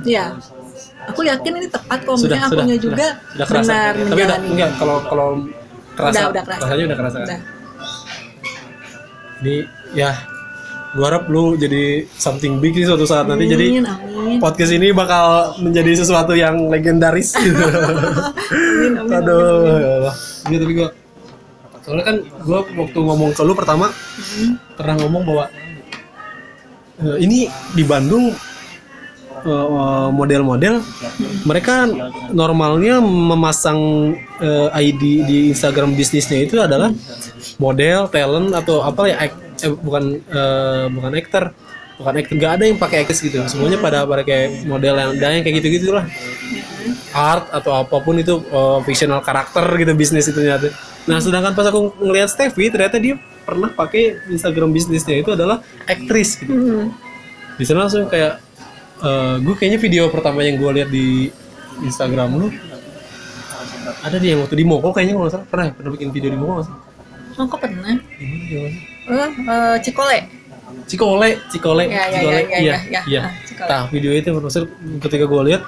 [0.00, 0.32] Iya.
[1.12, 4.20] Aku yakin ini tepat kalau sudah misalnya sudah akunya sudah, juga sudah kerasa benar tapi
[4.24, 5.28] udah enggak kalau kalau
[5.92, 6.62] kerasa, Udah, udah kerasa.
[6.64, 7.40] rasanya udah kerasa Udah.
[9.40, 9.56] ini
[9.92, 10.10] ya
[10.98, 14.38] gua harap lu jadi something big sih suatu saat nanti jadi Amin, amin.
[14.42, 17.62] podcast ini bakal menjadi sesuatu yang legendaris gitu.
[17.62, 20.14] Amin, amin, Aduh, ya Allah.
[20.50, 20.88] Iya tapi gua
[21.80, 23.86] soalnya kan gua waktu ngomong ke lu pertama
[24.74, 25.44] pernah ngomong bahwa
[27.06, 28.34] eh, ini di Bandung
[29.46, 30.82] eh, model-model
[31.46, 31.86] mereka
[32.34, 36.90] normalnya memasang eh, ID di Instagram bisnisnya itu adalah
[37.62, 39.16] model, talent atau apa ya
[39.64, 41.44] eh, bukan eh, bukan aktor
[42.00, 45.36] bukan aktor nggak ada yang pakai actress gitu semuanya pada pada kayak model yang ada
[45.36, 46.04] yang kayak gitu gitulah
[47.10, 50.70] art atau apa pun itu uh, fictional karakter gitu bisnis itu nyata.
[51.10, 56.38] Nah, sedangkan pas aku ngelihat Steffi ternyata dia pernah pakai Instagram bisnisnya itu adalah aktris
[56.38, 56.54] gitu.
[56.54, 56.94] Hmm.
[57.58, 58.38] Di sana langsung kayak
[59.40, 61.32] gue kayaknya video pertama yang gue lihat di
[61.80, 62.48] Instagram lu
[64.04, 65.72] ada dia yang waktu di Moko kayaknya kalau nggak salah pernah ya?
[65.72, 66.68] pernah bikin video di Moko nggak?
[67.40, 67.96] Oh, kok pernah?
[68.20, 68.68] Gimana,
[69.10, 69.26] gimana?
[69.34, 70.18] Eh, Cikole.
[70.86, 73.02] Cikole, Cikole, Ya, ya, Cikole, ya, ya, iya, ya, ya.
[73.06, 73.20] iya.
[73.26, 73.68] Ah, Cikole.
[73.68, 74.64] Nah, video itu maksud
[75.02, 75.62] ketika gue lihat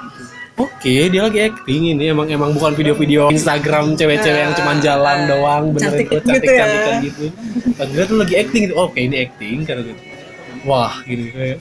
[0.59, 5.73] oke dia lagi acting ini emang emang bukan video-video Instagram cewek-cewek yang cuma jalan doang
[5.73, 6.59] beneran Cantik gitu cantik ya.
[6.61, 7.25] cantikan gitu
[7.73, 10.03] pas gue tuh lagi acting gitu oke ini acting karena gitu
[10.69, 11.59] wah gini kayak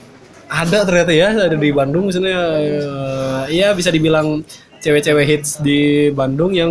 [0.52, 4.44] ada ternyata ya ada di Bandung misalnya eh, ya bisa dibilang
[4.82, 6.68] cewek-cewek hits di Bandung yang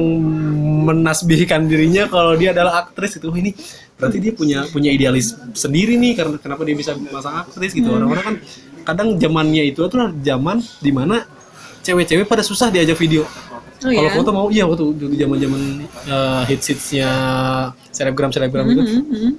[0.85, 3.55] menasbihkan dirinya kalau dia adalah aktris itu ini
[4.01, 8.25] berarti dia punya punya idealis sendiri nih karena kenapa dia bisa masang aktris gitu orang-orang
[8.25, 8.35] kan
[8.81, 11.29] kadang zamannya itu tuh zaman di mana
[11.79, 13.29] cewek-cewek pada susah diajak video
[13.81, 14.13] Oh kalau ya.
[14.13, 15.61] foto mau iya waktu dulu zaman-zaman
[16.05, 17.09] uh, hits hitsnya
[17.89, 19.31] selebgram selebgram itu Mhm, mhm.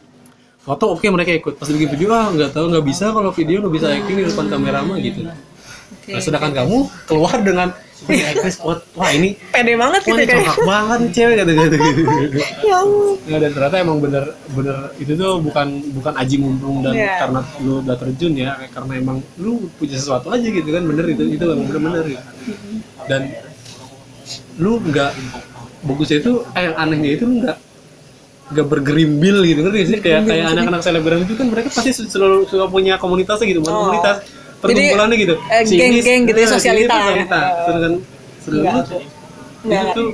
[0.62, 3.74] foto oke mereka ikut pas bikin video ah nggak tahu nggak bisa kalau video nggak
[3.74, 6.10] bisa acting di depan kamera mah gitu Oke.
[6.10, 7.68] nah, sedangkan kamu keluar dengan
[8.04, 10.38] aktris wah, wah ini Pede banget wah gitu ini kayak.
[10.42, 12.02] congkak banget nih cewek kata kata gitu
[12.62, 13.14] Ya ampun.
[13.22, 17.14] Nah, dan ternyata emang bener bener itu tuh bukan bukan aji mumpung dan Iya.
[17.20, 21.22] karena lu udah terjun ya karena emang lu punya sesuatu aja gitu kan bener itu
[21.28, 22.22] itu emang bener bener gitu.
[23.04, 23.22] dan
[24.56, 25.10] lu nggak
[25.82, 27.58] bagusnya itu eh yang anehnya itu lu nggak
[28.52, 32.44] nggak bergerimbil gitu ngerti nggak sih kayak kayak anak-anak selebgram itu kan mereka pasti selalu
[32.44, 33.80] suka punya komunitasnya gitu bukan Oh.
[33.82, 34.16] komunitas
[34.62, 35.34] perkumpulannya gitu.
[35.44, 36.94] eh, geng-geng gitu ya, sosialita.
[36.96, 37.92] sosialita sedangkan
[38.38, 38.84] sedangkan Enggak.
[39.62, 39.84] Enggak.
[39.88, 40.04] itu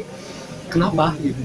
[0.69, 1.05] kenapa?
[1.19, 1.41] Gitu.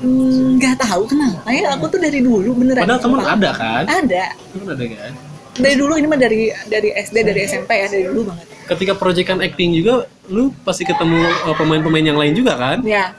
[0.00, 1.76] Hmm, nggak tahu kenapa ya.
[1.76, 3.84] Aku tuh dari dulu beneran padahal teman ada kan?
[3.84, 4.24] Ada.
[4.50, 5.12] Teman ada kan?
[5.52, 8.46] Dari dulu ini mah dari dari SD dari SMP ya dari dulu banget.
[8.66, 12.80] Ketika proyekan acting juga lu pasti ketemu uh, pemain-pemain yang lain juga kan?
[12.80, 13.12] Ya.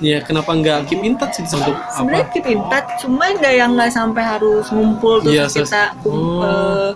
[0.00, 2.32] Ya kenapa nggak keep in touch sih untuk sebenarnya apa?
[2.32, 6.18] keep in touch cuma nggak yang nggak sampai harus ngumpul terus Iya, kita ses- kum-
[6.34, 6.42] oh.
[6.42, 6.90] eh,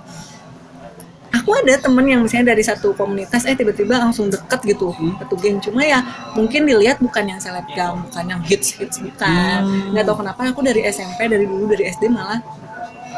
[1.28, 5.14] aku ada temen yang misalnya dari satu komunitas eh tiba-tiba langsung deket gitu Hmm.
[5.18, 5.60] satu geng.
[5.60, 6.00] Cuma ya
[6.32, 9.60] mungkin dilihat bukan yang selebgram bukan yang hits hits bukan.
[9.60, 9.92] Hmm.
[9.92, 12.40] nggak tahu kenapa aku dari SMP dari dulu dari SD malah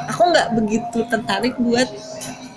[0.07, 1.87] aku nggak begitu tertarik buat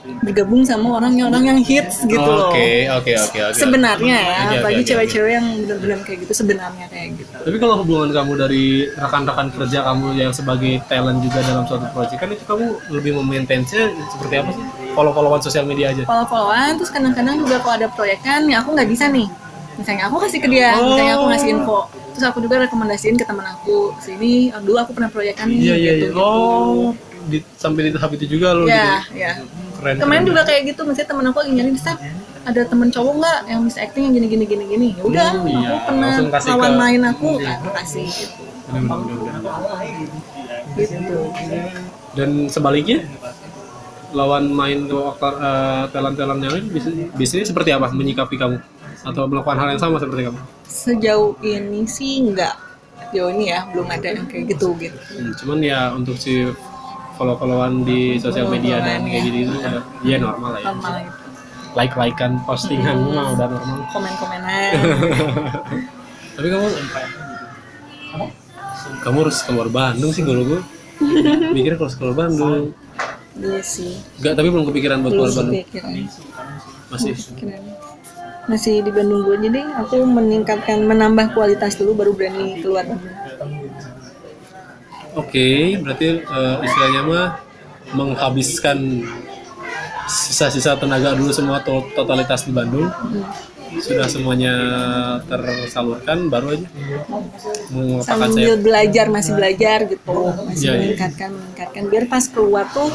[0.03, 2.51] bergabung sama orang yang orang yang hits gitu loh.
[2.51, 2.67] oke
[2.99, 3.55] oke oke oke.
[3.55, 7.31] Sebenarnya ya Oke, oke, bagi oke, cewek-cewek yang benar-benar kayak gitu sebenarnya kayak gitu.
[7.39, 12.19] Tapi kalau hubungan kamu dari rekan-rekan kerja kamu yang sebagai talent juga dalam suatu proyek
[12.19, 16.03] kan itu kamu lebih memaintainsnya seperti apa sih follow-followan sosial media aja.
[16.03, 19.27] Follow-followan terus kadang-kadang juga kalau ada proyekan ya aku nggak bisa nih.
[19.73, 20.93] Misalnya aku kasih ke dia Oh.
[20.93, 21.79] misalnya aku ngasih info.
[22.13, 25.75] Terus aku juga rekomendasiin ke teman aku sini oh, dulu aku pernah proyekan nih iya
[25.75, 26.07] iya iya.
[26.07, 29.31] Gitu, oh di, sampai di tahap itu juga lo ya gitu ya?
[29.73, 30.29] keren kemarin keren.
[30.29, 31.97] juga kayak gitu misalnya teman aku lagi nyari Sat,
[32.43, 34.89] ada teman cowok nggak yang bisa acting yang gini gini gini gini?
[34.93, 35.69] Ya udah Hmm, iya.
[35.71, 38.43] aku pernah lawan ke- main aku aku kasih gitu.
[38.63, 40.07] Bener, bener, bener, bener.
[40.75, 41.17] gitu.
[42.13, 42.97] Dan sebaliknya
[44.13, 46.65] lawan main ke aktor eh, talent-talent yang lain
[47.17, 48.57] biasanya seperti apa menyikapi kamu?
[49.03, 50.39] Atau melakukan hal yang sama seperti kamu?
[50.63, 52.55] Sejauh ini sih nggak.
[53.11, 54.95] Sejauh ini ya belum ada yang kayak gitu gitu.
[54.95, 56.47] Hmm, cuman ya untuk si
[57.19, 59.71] follow-followan di sosial media dan kayak gitu itu ya,
[60.05, 60.67] ya normal lah ya.
[60.71, 61.19] Normal gitu.
[61.73, 63.77] Like-likean postingan mah udah normal.
[63.91, 64.71] Komen-komenan.
[66.37, 66.67] Tapi kamu
[69.03, 70.61] kamu harus keluar Bandung sih kalau gue
[71.55, 72.71] mikir kalau keluar Bandung
[73.39, 73.97] iya sih.
[74.21, 75.91] Enggak tapi belum kepikiran buat keluar Bandung kepikiran.
[76.93, 77.13] Masih.
[77.17, 77.61] Kepikiran.
[78.43, 79.37] masih di Bandung dulu.
[79.39, 82.83] Jadi aku meningkatkan menambah kualitas dulu baru berani keluar.
[83.39, 83.71] Bandung
[85.13, 87.25] Oke, berarti eh, istilahnya mah
[87.93, 89.05] menghabiskan
[90.09, 92.89] sisa-sisa tenaga dulu semua to- totalitas di Bandung.
[93.73, 94.53] Sudah semuanya
[95.25, 96.67] tersalurkan, baru aja
[97.71, 98.05] mengapakah saya.
[98.05, 100.79] sambil belajar masih belajar gitu masih Iya, iya.
[100.83, 102.89] meningkatkan meningkatkan biar pas keluar tuh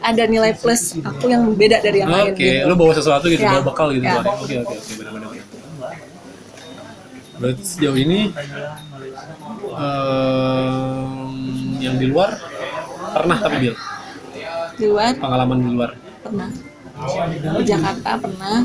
[0.00, 3.42] ada nilai plus aku yang beda dari yang lain Oke, gitu lu bawa sesuatu gitu,
[3.42, 3.52] Ya.
[3.52, 4.04] bawa bekal gitu.
[4.04, 4.14] Ya.
[4.16, 5.28] Oke, oke, oke, benar-benar.
[7.36, 8.20] Berarti sejauh ini
[9.76, 11.20] em,
[11.78, 12.30] yang di luar
[13.12, 13.74] pernah tapi bil
[14.76, 15.90] di luar pengalaman di luar.
[16.20, 16.48] pernah
[17.56, 18.64] di Jakarta pernah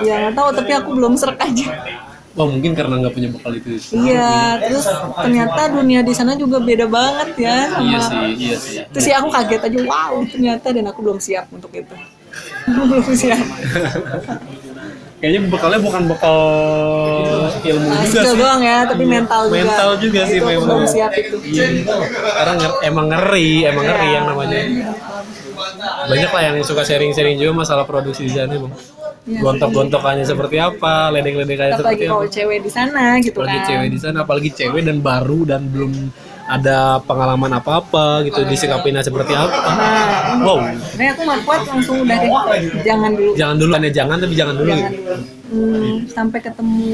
[0.00, 1.68] ya nggak tahu tapi aku belum serak aja
[2.34, 3.78] Wah mungkin karena nggak punya bekal itu.
[3.94, 8.74] iya terus ternyata dunia di sana juga beda banget ya sama Iya sih, iya sih.
[8.90, 11.94] terus ya aku kaget aja wow ternyata dan aku belum siap untuk itu
[12.90, 13.38] belum siap
[15.16, 16.36] Kayaknya bekalnya bukan bekal
[17.62, 18.36] ilmu Nah, juga sih.
[18.36, 20.68] doang ya tapi mental juga Mental juga sih Itu memang.
[20.68, 21.64] belum siap itu Iya.
[22.34, 24.58] Karena nger- emang ngeri, emang ngeri yang namanya.
[26.04, 28.74] Banyak lah yang suka sharing-sharing juga masalah produksi di sana, Bang.
[29.24, 29.40] Iya.
[29.40, 32.12] Gontok-gontokannya seperti apa, ledek-ledekannya apalagi seperti apa.
[32.12, 35.62] kalau cewek di sana gitu Apalagi kan cewek di sana, apalagi cewek dan baru dan
[35.66, 35.92] belum
[36.44, 39.48] ada pengalaman apa-apa gitu disikapinnya seperti apa.
[39.48, 42.30] nah Wow, ini aku nggak kuat langsung udah deh
[42.84, 45.00] jangan dulu jangan dulu ya jangan tapi jangan dulu jangan gitu.
[45.00, 46.92] dulu Hmm, sampai ketemu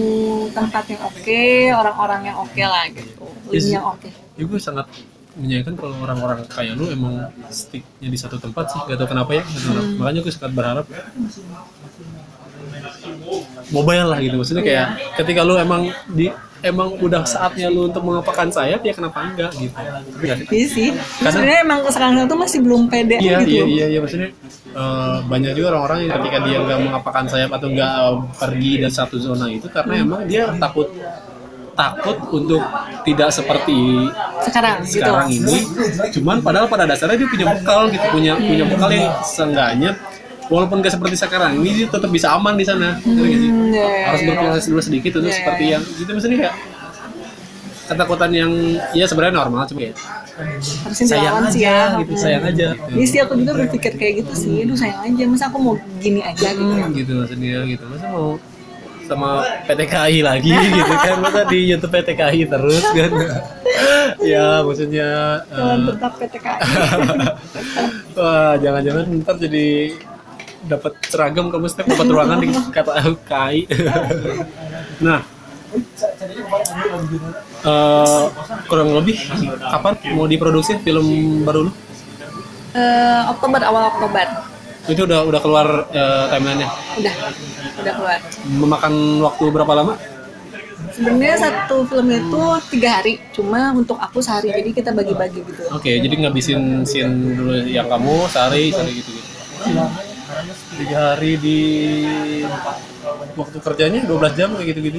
[0.52, 3.66] tempat yang oke orang-orang yang oke lah gitu Yes.
[3.68, 4.86] yang oke Ya gue sangat
[5.32, 7.14] menyayangkan kalau orang-orang kayak lu emang
[7.48, 9.82] sticknya di satu tempat sih gak tau kenapa ya tau.
[9.96, 10.86] makanya gue sangat berharap
[13.70, 16.26] mobile lah gitu maksudnya kayak ketika lu emang di
[16.60, 20.44] emang udah saatnya lu untuk mengepakkan sayap ya kenapa enggak gitu sih?
[20.52, 20.88] Iya sih.
[20.92, 23.48] Karena- Sebenarnya emang sekarang tuh masih belum pede Iya gitu.
[23.48, 24.28] iya iya iya maksudnya
[24.70, 27.92] eh, banyak juga orang-orang yang ketika dia nggak mengapakkan sayap atau nggak
[28.36, 30.92] pergi dari satu zona itu karena emang dia takut
[31.76, 32.62] takut untuk
[33.02, 34.08] tidak seperti
[34.44, 35.00] Sekarang gitu.
[35.00, 35.56] sekarang ini
[36.12, 39.90] cuman padahal pada dasarnya dia punya bekal gitu punya punya bekal yang seenggaknya
[40.50, 43.06] walaupun gak seperti sekarang ini dia tetap bisa aman di sana sih?
[43.06, 44.28] Hmm, iya, iya, harus iya.
[44.34, 46.56] berproses dulu sedikit untuk Iya, seperti yang itu maksudnya kayak
[47.90, 48.50] ketakutan yang
[48.94, 49.96] ya sebenarnya normal cuma kayak
[50.40, 51.78] Harusnya sayang dilawan aja sih ya.
[52.00, 52.92] gitu sayang aja gitu.
[52.96, 54.54] Iya sih aku juga berpikir kayak gitu sih.
[54.64, 55.22] Aduh sayang aja.
[55.28, 56.64] Masa aku mau gini aja gitu.
[56.64, 58.40] Hmm, gitu maksudnya gitu masa mau
[59.10, 61.16] sama PTKI lagi gitu kan.
[61.18, 63.10] Masa di YouTube PTKI terus kan.
[64.20, 66.60] Ya maksudnya Jangan eh, tetap PTKI.
[68.18, 69.96] wah jangan-jangan ntar jadi
[70.66, 72.92] dapat seragam kamu setiap dapat ruangan di kata
[73.24, 73.58] KI
[75.06, 75.20] nah.
[77.60, 78.24] Eh,
[78.66, 79.16] kurang lebih
[79.62, 81.06] kapan mau diproduksi film
[81.46, 81.72] baru lu?
[82.74, 84.26] Eh, Oktober awal Oktober.
[84.90, 86.66] itu udah udah keluar eh, timelinenya
[87.00, 87.14] Udah.
[87.80, 88.18] Udah keluar.
[88.46, 88.92] memakan
[89.24, 89.94] waktu berapa lama
[90.90, 92.42] Sebenarnya satu film itu
[92.76, 93.16] tiga hari.
[93.32, 94.52] Cuma untuk aku sehari.
[94.52, 95.62] Jadi kita bagi-bagi gitu.
[95.72, 99.30] Oke, jadi ngabisin scene dulu yang kamu sehari, sehari gitu gitu.
[100.76, 101.58] Tiga hari di
[103.32, 104.98] waktu kerjanya 12 jam kayak gitu gitu.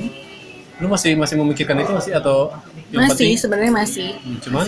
[0.81, 2.49] Lu masih masih memikirkan itu masih atau
[2.89, 4.17] yang Masih sebenarnya masih.
[4.21, 4.65] Hmm, Cuman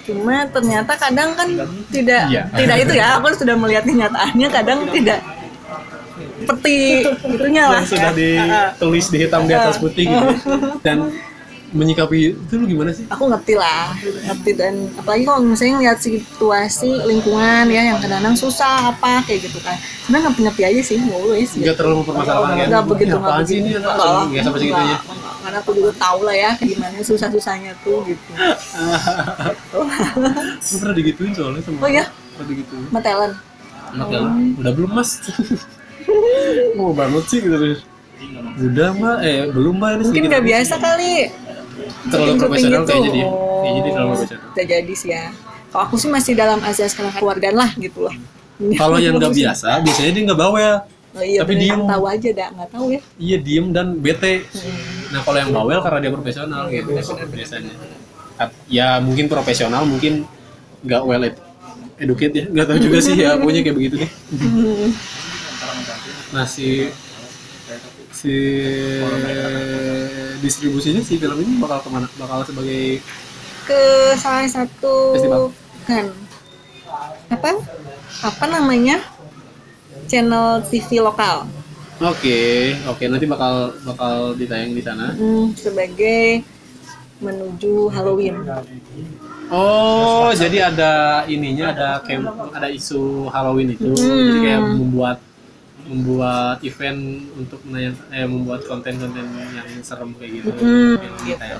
[0.00, 1.48] Cuma ternyata kadang kan
[1.92, 2.42] tidak Iya.
[2.56, 3.20] tidak itu ya.
[3.20, 5.22] Aku sudah melihat kenyataannya kadang tidak
[6.40, 6.74] seperti
[7.06, 7.80] itunya lah.
[7.84, 8.12] yang sudah ya.
[8.16, 10.26] ditulis di hitam di atas putih gitu.
[10.86, 11.12] Dan
[11.70, 13.06] menyikapi itu lu gimana sih?
[13.06, 13.94] aku ngerti lah
[14.26, 19.62] ngerti dan apalagi kalau misalnya ngeliat situasi lingkungan ya yang kadang-kadang susah apa kayak gitu
[19.62, 22.66] kan sebenarnya ngerti ngerti aja sih nulis Enggak terlalu mempermasalahkan kan?
[22.74, 23.68] nggak begitu nggak begitu ini?
[23.78, 24.98] Nggak sampai segitunya.
[24.98, 25.00] nggak.
[25.40, 28.30] karena aku juga tahu lah ya gimana susah susahnya tuh gitu
[30.74, 32.86] Lu pernah digituin soalnya sama oh iya Pernah digituin.
[33.90, 34.22] Anak ya,
[34.58, 35.18] udah belum mas?
[36.74, 37.56] Mau banget sih gitu.
[38.60, 41.12] Udah mbak, eh belum mbak ini mungkin nggak biasa kali
[42.06, 42.88] Terlalu profesional gitu.
[42.88, 43.28] kayaknya dia.
[43.60, 44.46] Kayaknya dia terlalu Oh, profesional.
[44.50, 45.24] bisa jadi sih ya
[45.70, 48.14] kalau aku sih masih dalam azas keluargaan lah gitu loh
[48.80, 50.76] Kalau yang nggak biasa, biasanya dia nggak bawel.
[51.10, 51.80] oh, iya, tapi diem.
[51.82, 54.44] tahu aja dah nggak tahu ya Iya diem dan bete.
[55.10, 56.90] Nah kalau yang bawel karena dia profesional gitu
[57.26, 57.72] biasanya.
[58.68, 60.24] Ya mungkin profesional, mungkin
[60.80, 61.40] nggak well ed-
[61.98, 62.44] educate ya.
[62.46, 64.10] Nggak tahu juga sih ya, pokoknya kayak begitu deh.
[66.30, 66.86] Nah si
[68.10, 68.34] si
[70.40, 72.06] distribusinya si film ini bakal ke mana?
[72.16, 73.02] Bakal sebagai
[73.60, 73.82] ke
[74.18, 75.54] salah satu Festival.
[75.86, 76.10] kan
[77.30, 77.54] apa
[78.20, 78.98] apa namanya
[80.06, 81.46] channel TV lokal
[82.00, 85.12] Oke, oke nanti bakal bakal ditayang di sana.
[85.12, 86.40] hmm, sebagai
[87.20, 88.40] menuju Halloween
[89.52, 90.92] Oh, jadi ada
[91.26, 92.22] ininya ada kayak
[92.54, 93.90] ada isu Halloween itu.
[93.90, 94.26] Hmm.
[94.30, 95.18] Jadi kayak membuat
[95.90, 97.00] membuat event
[97.34, 100.48] untuk menayang eh membuat konten-konten yang serem kayak gitu.
[100.54, 101.58] Hmm, yang gitu.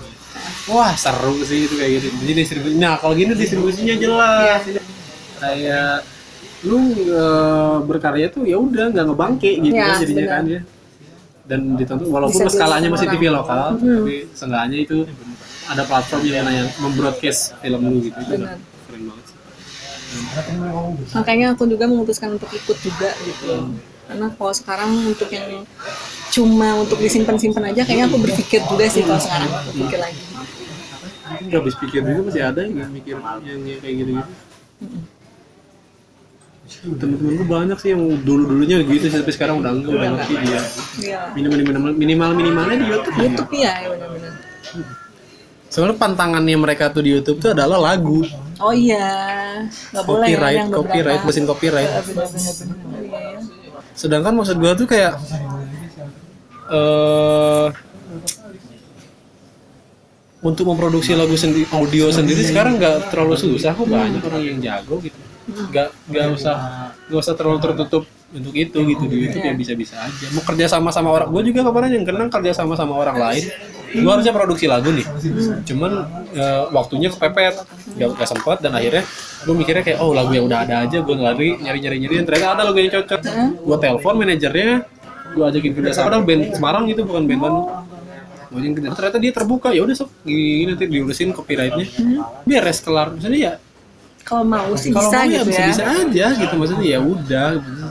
[0.71, 2.07] Wah, seru sih itu kayak gitu.
[2.17, 2.75] Jadi distribusi.
[2.79, 4.63] Nah, kalau gini distribusinya jelas.
[4.63, 4.83] Iya.
[5.37, 5.95] Kayak
[6.63, 6.79] lu
[7.11, 10.37] eh, berkarya tuh ya udah nggak ngebangke gitu Ya, kan jadinya benar.
[10.37, 10.61] kan ya.
[11.43, 13.11] Dan ditonton walaupun Bisa skalanya masih.
[13.11, 14.07] TV lokal, Hmm.
[14.07, 14.99] tapi seenggaknya itu
[15.67, 18.15] ada platform yang yang membroadcast film lu gitu.
[18.17, 18.55] Itu Benar.
[18.87, 19.37] keren banget sih.
[21.11, 23.51] makanya aku juga memutuskan untuk ikut juga gitu
[24.11, 25.63] karena kalau sekarang untuk yang
[26.35, 30.23] cuma untuk disimpan-simpan aja kayaknya aku berpikir juga sih kalau sekarang berpikir lagi
[31.31, 33.15] nggak habis pikir juga masih ada yang mikir
[33.47, 34.33] yang yang kayak gitu gitu.
[36.81, 40.61] Temen-temen gue banyak sih yang dulu-dulunya gitu sih, tapi sekarang udah enggak, udah ngerti dia.
[41.03, 41.21] Iya.
[41.35, 43.17] Minimal minimal minimal minimalnya di YouTube.
[43.19, 44.33] YouTube ya, ya benar-benar.
[45.67, 48.23] Soalnya pantangannya mereka tuh di YouTube tuh adalah lagu,
[48.61, 49.09] Oh iya,
[49.91, 50.85] nggak boleh ya copyright, yang beberapa.
[50.85, 51.91] copyright, mesin copyright.
[51.91, 53.40] Eh, benar-benar.
[54.01, 55.21] Sedangkan maksud gua tuh kayak
[56.73, 57.69] eh
[60.41, 64.97] untuk memproduksi lagu sendiri, audio sendiri sekarang nggak terlalu susah kok banyak orang yang jago
[65.05, 65.21] gitu.
[65.69, 66.57] Nggak nggak usah
[67.13, 70.27] nggak usah terlalu tertutup untuk itu gitu di YouTube ya bisa-bisa aja.
[70.33, 73.45] Mau kerja sama sama orang, gua juga kemarin yang kenang kerja sama sama orang lain.
[73.91, 75.03] Gua harusnya produksi lagu nih,
[75.67, 75.93] cuman
[76.31, 77.59] eh, waktunya kepepet,
[77.99, 79.03] nggak nggak sempat dan akhirnya
[79.41, 81.03] gue mikirnya kayak oh lagu yang udah ada aja.
[81.03, 83.21] Gue lari nyari nyari nyari ternyata ada lagu yang cocok.
[83.67, 84.87] Gue telepon manajernya
[85.31, 87.67] gue ajakin kerja sama padahal band Semarang gitu bukan band Bandung.
[88.51, 89.69] Yang ternyata dia terbuka.
[89.75, 91.87] Ya udah sok gini nanti diurusin copyrightnya.
[92.47, 93.15] Beres kelar.
[93.15, 93.53] Maksudnya ya
[94.23, 95.69] kalau mau sih kalau bisa mau ya gitu bisa ya.
[95.71, 96.55] bisa aja gitu.
[96.55, 97.87] Maksudnya ya udah gitu.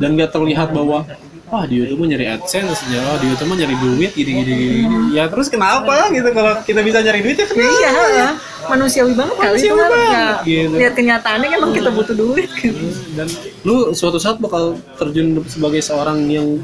[0.00, 1.08] dan nggak terlihat bahwa
[1.52, 4.52] wah di YouTube nyari AdSense ya di YouTube nyari duit gini gini
[4.88, 8.32] gini ya terus kenapa gitu kalau kita bisa nyari duit ya kenapa iya ha.
[8.72, 10.48] manusiawi banget kali itu Manusiawi banget, ya.
[10.48, 10.74] gitu.
[10.80, 12.88] lihat kenyataannya kan emang kita butuh duit gitu.
[13.12, 13.28] dan
[13.68, 16.56] lu suatu saat bakal terjun sebagai seorang yang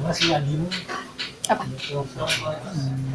[1.53, 1.65] apa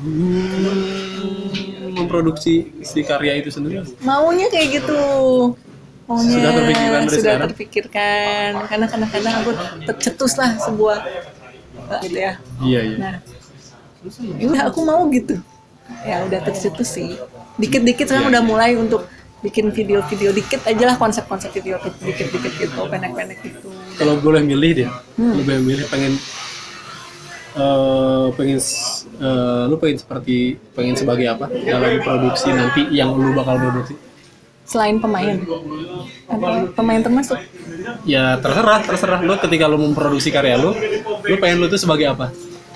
[0.06, 5.02] hmm, memproduksi si karya itu sendiri maunya kayak gitu
[6.06, 7.50] maunya Sudah terpikirkan sudah sekarang?
[7.50, 9.52] terpikirkan karena kadang-kadang aku
[9.90, 11.02] tercetus lah sebuah
[12.04, 12.34] gitu ya.
[12.64, 12.98] Iya iya.
[12.98, 13.16] Nah
[14.40, 15.40] ya aku mau gitu.
[16.04, 17.16] Ya udah tercetus sih.
[17.60, 19.06] Dikit-dikit sekarang udah mulai untuk
[19.44, 23.68] bikin video-video dikit aja lah konsep-konsep video dikit-dikit gitu pendek-pendek gitu.
[24.00, 25.36] Kalau boleh milih deh Hmm.
[25.44, 26.16] boleh milih pengen
[27.54, 28.58] eh pengen
[29.22, 33.94] eh, lu pengen seperti pengen sebagai apa dalam produksi nanti yang lu bakal produksi?
[34.64, 35.38] Selain pemain.
[36.74, 37.38] Pemain termasuk
[38.04, 40.74] ya terserah terserah lu ketika lu memproduksi karya lu
[41.24, 42.34] lu pengen lu tuh sebagai apa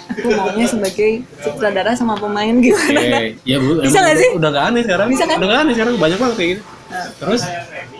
[0.07, 4.29] aku maunya sebagai sutradara sama pemain gimana Oke, ya bu, Bisa nggak sih?
[4.39, 5.07] Udah gak aneh sekarang.
[5.11, 5.35] Bisa kan?
[5.35, 6.63] Udah gak aneh sekarang banyak banget kayak gitu.
[7.19, 7.41] Terus,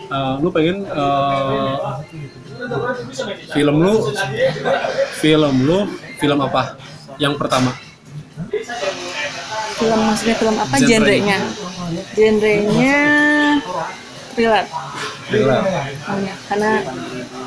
[0.08, 1.76] eh, lu pengen eh,
[3.52, 3.94] film lu,
[5.20, 5.78] film lu,
[6.16, 6.80] film apa?
[7.20, 7.76] Yang pertama,
[9.78, 10.88] film maksudnya film apa Genre.
[10.90, 11.38] genrenya
[12.18, 12.98] genrenya
[14.34, 14.64] thriller
[16.48, 16.70] Karena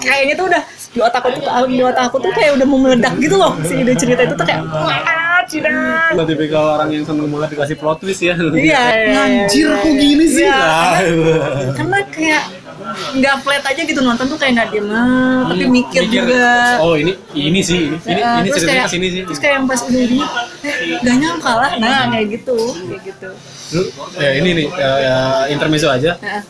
[0.02, 3.14] kayaknya tuh udah di otak aku tuh di otak aku tuh kayak udah mau meledak
[3.18, 5.00] gitu loh si ide cerita itu tuh kayak wah
[5.48, 8.38] tidak Lu tipikal orang yang seneng banget dikasih plot twist ya.
[8.38, 8.82] Iya,
[9.18, 10.00] Anjir, iya, kok iya.
[10.00, 10.46] gini sih?
[10.46, 12.44] Iya, Nah, karena kayak
[12.92, 16.94] nggak flat aja gitu nonton tuh kayak nggak diem ah, tapi Hmm, mikir, juga Oh
[16.94, 19.22] ini, ini sih, ini, ini, Nah, ini terus ceritanya kayak ke sini sih.
[19.24, 20.20] terus kayak yang pas udah ini
[20.62, 23.30] eh gak nyangka lah nah kayak gitu kayak gitu
[23.72, 23.82] Lu,
[24.20, 25.16] ya ini nih, ya, ya,
[25.48, 26.12] intermezzo aja.
[26.20, 26.42] nah,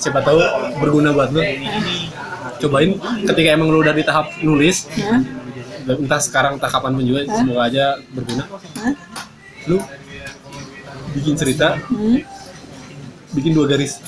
[0.00, 0.40] Siapa tahu
[0.80, 1.44] berguna buat lu.
[2.60, 7.24] Cobain ketika emang lu udah di tahap nulis, nah, entah sekarang entah kapan pun juga
[7.28, 8.44] semoga aja berguna.
[8.48, 8.92] Nah,
[9.68, 9.76] lu
[11.16, 12.20] bikin cerita hmm,
[13.36, 14.00] bikin dua garis.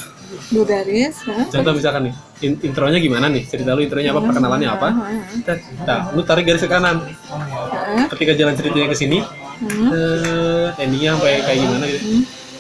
[0.52, 3.44] Dua garis nah, contoh misalkan nih in- intronya gimana nih?
[3.48, 4.88] Cerita lu intronya apa perkenalannya apa?
[5.88, 7.08] Nah lu tarik garis ke kanan.
[8.12, 12.06] Ketika jalan ceritanya ke sini hmm, eh, endingnya sampai kayak gimana gitu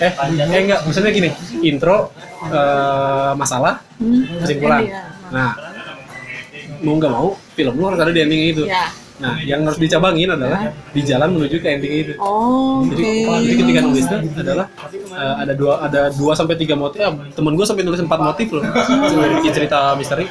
[0.02, 0.12] eh
[0.50, 1.30] eh enggak maksudnya gini
[1.62, 2.10] intro
[2.48, 5.00] eh, masalah hmm, kesimpulan Iya.
[5.30, 5.50] nah
[6.82, 8.90] mau nggak mau film lu harus ada di ending itu ya
[9.22, 13.54] nah yang harus dicabangin adalah di jalan menuju ke ending itu oh, oke Jadi, jadi
[13.54, 16.98] ketika nulis itu adalah eh, ada dua ada dua sampai tiga motif.
[16.98, 18.64] Ya, temen gue sampai nulis empat motif loh.
[19.38, 20.26] Bikin cerita misteri.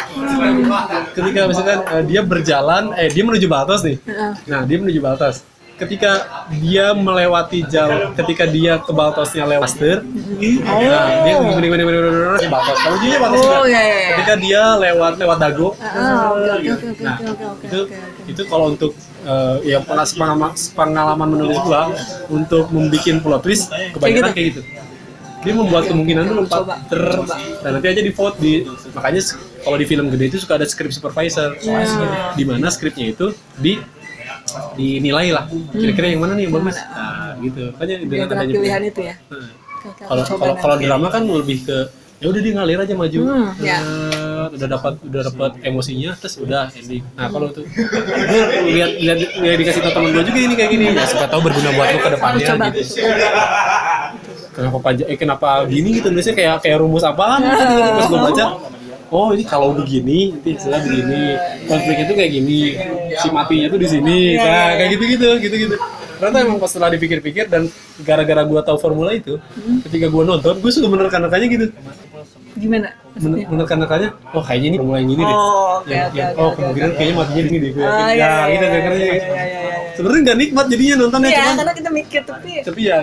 [1.13, 3.95] Ketika misalkan eh, dia berjalan, eh dia menuju Baltos nih.
[4.49, 5.45] Nah dia menuju Baltos.
[5.81, 6.11] Ketika
[6.53, 10.77] dia melewati jalan, ketika dia ke Baltosnya lewat Master, nah
[11.25, 12.77] dia gini gini gini gini Baltos.
[12.77, 14.09] Kalau dia Baltos Oh, iya, iya, iya.
[14.13, 17.15] Ketika dia lewat lewat Dago, Ah, oke, oke, oke, Nah,
[17.65, 17.79] itu
[18.29, 18.93] itu kalau untuk
[19.25, 21.89] eh, ya pengalaman, pengalaman menulis gua
[22.29, 24.61] untuk membuat plot twist kebanyakan Kayak kayak gitu.
[25.41, 27.01] Dia membuat kemungkinan itu lompat Coba, ter
[27.65, 28.61] dan nanti aja di vote di
[28.93, 29.21] makanya
[29.65, 31.81] kalau di film gede itu suka ada script supervisor Ya.
[32.37, 33.81] di mana skripnya itu di
[34.75, 37.63] dinilai lah kira-kira yang mana nih yang bagus nah gitu.
[37.75, 39.15] Makanya dengan adanya pilihan itu ya.
[39.27, 39.49] Nah,
[39.87, 41.77] oke, kalau kalau kalau drama kan lebih ke
[42.21, 43.19] ya udah dia ngalir aja maju.
[43.25, 43.77] Hmm, ya.
[43.81, 47.03] Set, udah dapat udah dapat emosinya terus udah ending.
[47.17, 47.65] Nah kalau tuh
[48.29, 48.41] gue
[48.77, 50.83] lihat lihat lihat dikasih tau temen gue juga ini kayak gini.
[50.93, 52.65] Ya siapa tahu berguna buat lu ke depannya coba.
[52.69, 52.81] gitu.
[54.51, 56.07] Kenapa pajak eh kenapa gini gitu?
[56.11, 57.39] Nulisnya kayak kayak rumus apaan?
[57.41, 57.65] Gitu.
[57.97, 58.45] pas gue baca
[59.11, 61.35] oh ini kalau begini nanti saya begini.
[61.67, 62.61] Konfliknya tuh kayak gini.
[63.13, 64.19] Si matinya tuh di sini.
[64.35, 65.75] Nah kayak gitu gitu gitu gitu
[66.21, 67.65] ternyata emang pas setelah dipikir-pikir dan
[68.05, 69.41] gara-gara gua tahu formula itu
[69.89, 71.65] ketika gua nonton gue suka menerka-nerkanya gitu.
[72.53, 72.93] Gimana?
[73.17, 75.33] Men- menerka-nerkanya oh kayaknya ini formula yang ini deh.
[75.33, 76.97] Oh, oke, yang, oke, yang- oke, oh kemungkinan oke.
[77.01, 79.13] kayaknya matinya di sini deh gue Ah, ya iya, iya, gitu iya, iya, iya, iya,
[79.17, 79.73] iya.
[79.97, 82.97] sebenarnya nggak nikmat jadinya nontonnya Iya, cuman karena kita mikir tapi tapi ya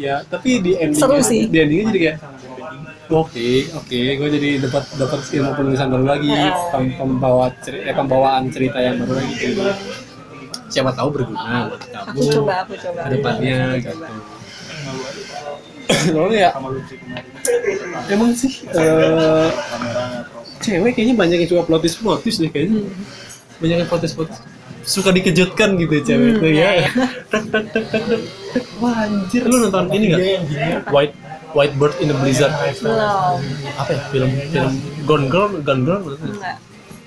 [0.00, 1.42] ya tapi di ending Seru sih.
[1.44, 2.16] di endingnya jadi kayak
[3.14, 6.32] oke oke gue jadi dapat dapat ilmu penulisan baru lagi
[6.68, 9.34] pem- pembawa ceri- eh, pembawaan cerita yang baru lagi.
[9.34, 9.62] Gitu.
[10.66, 13.00] siapa tahu berguna buat aku kamu coba aku coba.
[13.04, 13.90] ke depannya Aku gitu.
[13.92, 14.06] coba.
[16.02, 16.50] soalnya ya
[18.08, 19.48] emang sih eh,
[20.58, 22.86] cewek kayaknya banyak yang suka plotis plotis deh kayaknya.
[23.58, 24.38] Banyak yang plotis plotis
[24.82, 26.86] suka dikejutkan gitu cewek itu ya.
[27.30, 28.64] tak tak tak tak tak tak.
[28.78, 29.42] wah anjir.
[29.44, 30.20] Lu nonton ini nggak?
[30.90, 31.14] White
[31.52, 32.52] White Bird in the Blizzard.
[32.80, 33.38] Belum.
[33.76, 34.00] Apa ya?
[34.12, 34.72] Film film
[35.04, 36.56] Gone Girl Gone Girl enggak.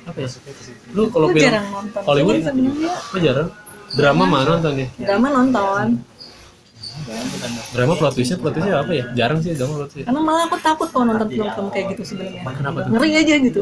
[0.06, 0.30] Apa ya?
[0.94, 2.02] Lu kalau film jarang nonton.
[2.06, 2.36] Hollywood?
[2.42, 2.92] Sebenarnya.
[2.94, 3.50] apa jarang?
[3.96, 5.88] Drama mana nontonnya drama nonton.
[7.76, 9.06] Drama plot twistnya plot twistnya apa ya?
[9.16, 12.42] Jarang sih drama plot twist karena malah aku takut kalau nonton film-film kayak gitu sebenarnya
[12.54, 12.92] kenapa tuh?
[12.92, 13.62] Ngeri aja gitu.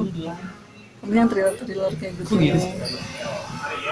[1.04, 2.34] Film yang thriller-thriller kayak gitu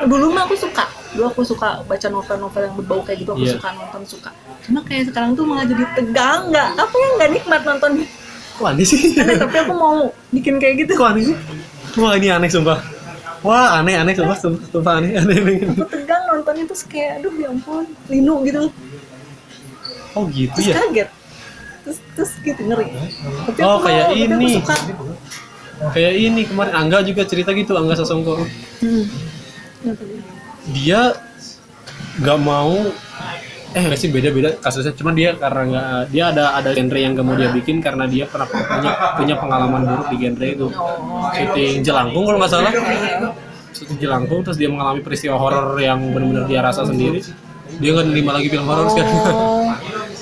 [0.03, 0.85] dulu mah aku suka.
[1.11, 3.55] Dulu aku suka baca novel-novel yang berbau kayak gitu aku Iya.
[3.55, 4.29] suka nonton suka.
[4.61, 8.07] Cuma kayak sekarang tuh malah jadi tegang nggak apa yang nggak nikmat nontonnya
[8.51, 8.99] kok aneh sih?
[9.15, 9.95] Aneh, tapi aku mau
[10.29, 10.93] bikin kayak gitu.
[10.93, 11.37] Kok aneh sih?
[11.93, 12.77] Wah ini aneh sumpah.
[13.41, 15.65] Wah aneh aneh sumpah sumpah, sumpah aneh aneh, aneh.
[15.67, 18.69] aku tegang nontonnya terus kayak aduh ya ampun linu gitu.
[20.11, 20.75] Oh gitu terus ya?
[20.79, 21.09] kaget.
[21.81, 22.87] Terus terus gitu ngeri.
[23.47, 24.47] Tapi Oh, aku kayak mau, tapi aku ini.
[24.55, 24.75] suka.
[25.91, 28.45] kayak ini kemarin Angga juga cerita gitu Angga Sasongko.
[28.79, 29.05] Hmm.
[30.71, 31.31] Dia?
[32.19, 32.75] nggak mau
[33.71, 34.91] eh nggak sih beda-beda kasusnya.
[34.91, 38.27] Cuman dia karena nggak dia ada ada genre yang gak mau dia bikin karena dia
[38.27, 40.67] pernah punya punya pengalaman buruk di genre itu.
[41.39, 42.71] Syuting jelangkung kalau nggak salah.
[43.71, 47.23] Syuting jelangkung terus dia mengalami peristiwa horor yang benar-benar dia rasa sendiri.
[47.79, 49.15] Dia nggak nerima lagi film horor sekarang.
[49.31, 49.71] Oh.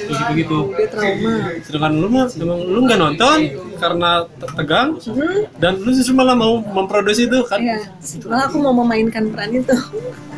[0.09, 1.33] Gitu gitu dia trauma.
[1.61, 3.39] Sedangkan lu mah emang lu nggak nonton
[3.79, 5.55] karena te- tegang hmm.
[5.57, 7.79] dan lu justru malah mau memproduksi itu kan Iya,
[8.27, 9.75] malah aku mau memainkan peran itu.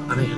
[0.07, 0.29] aneh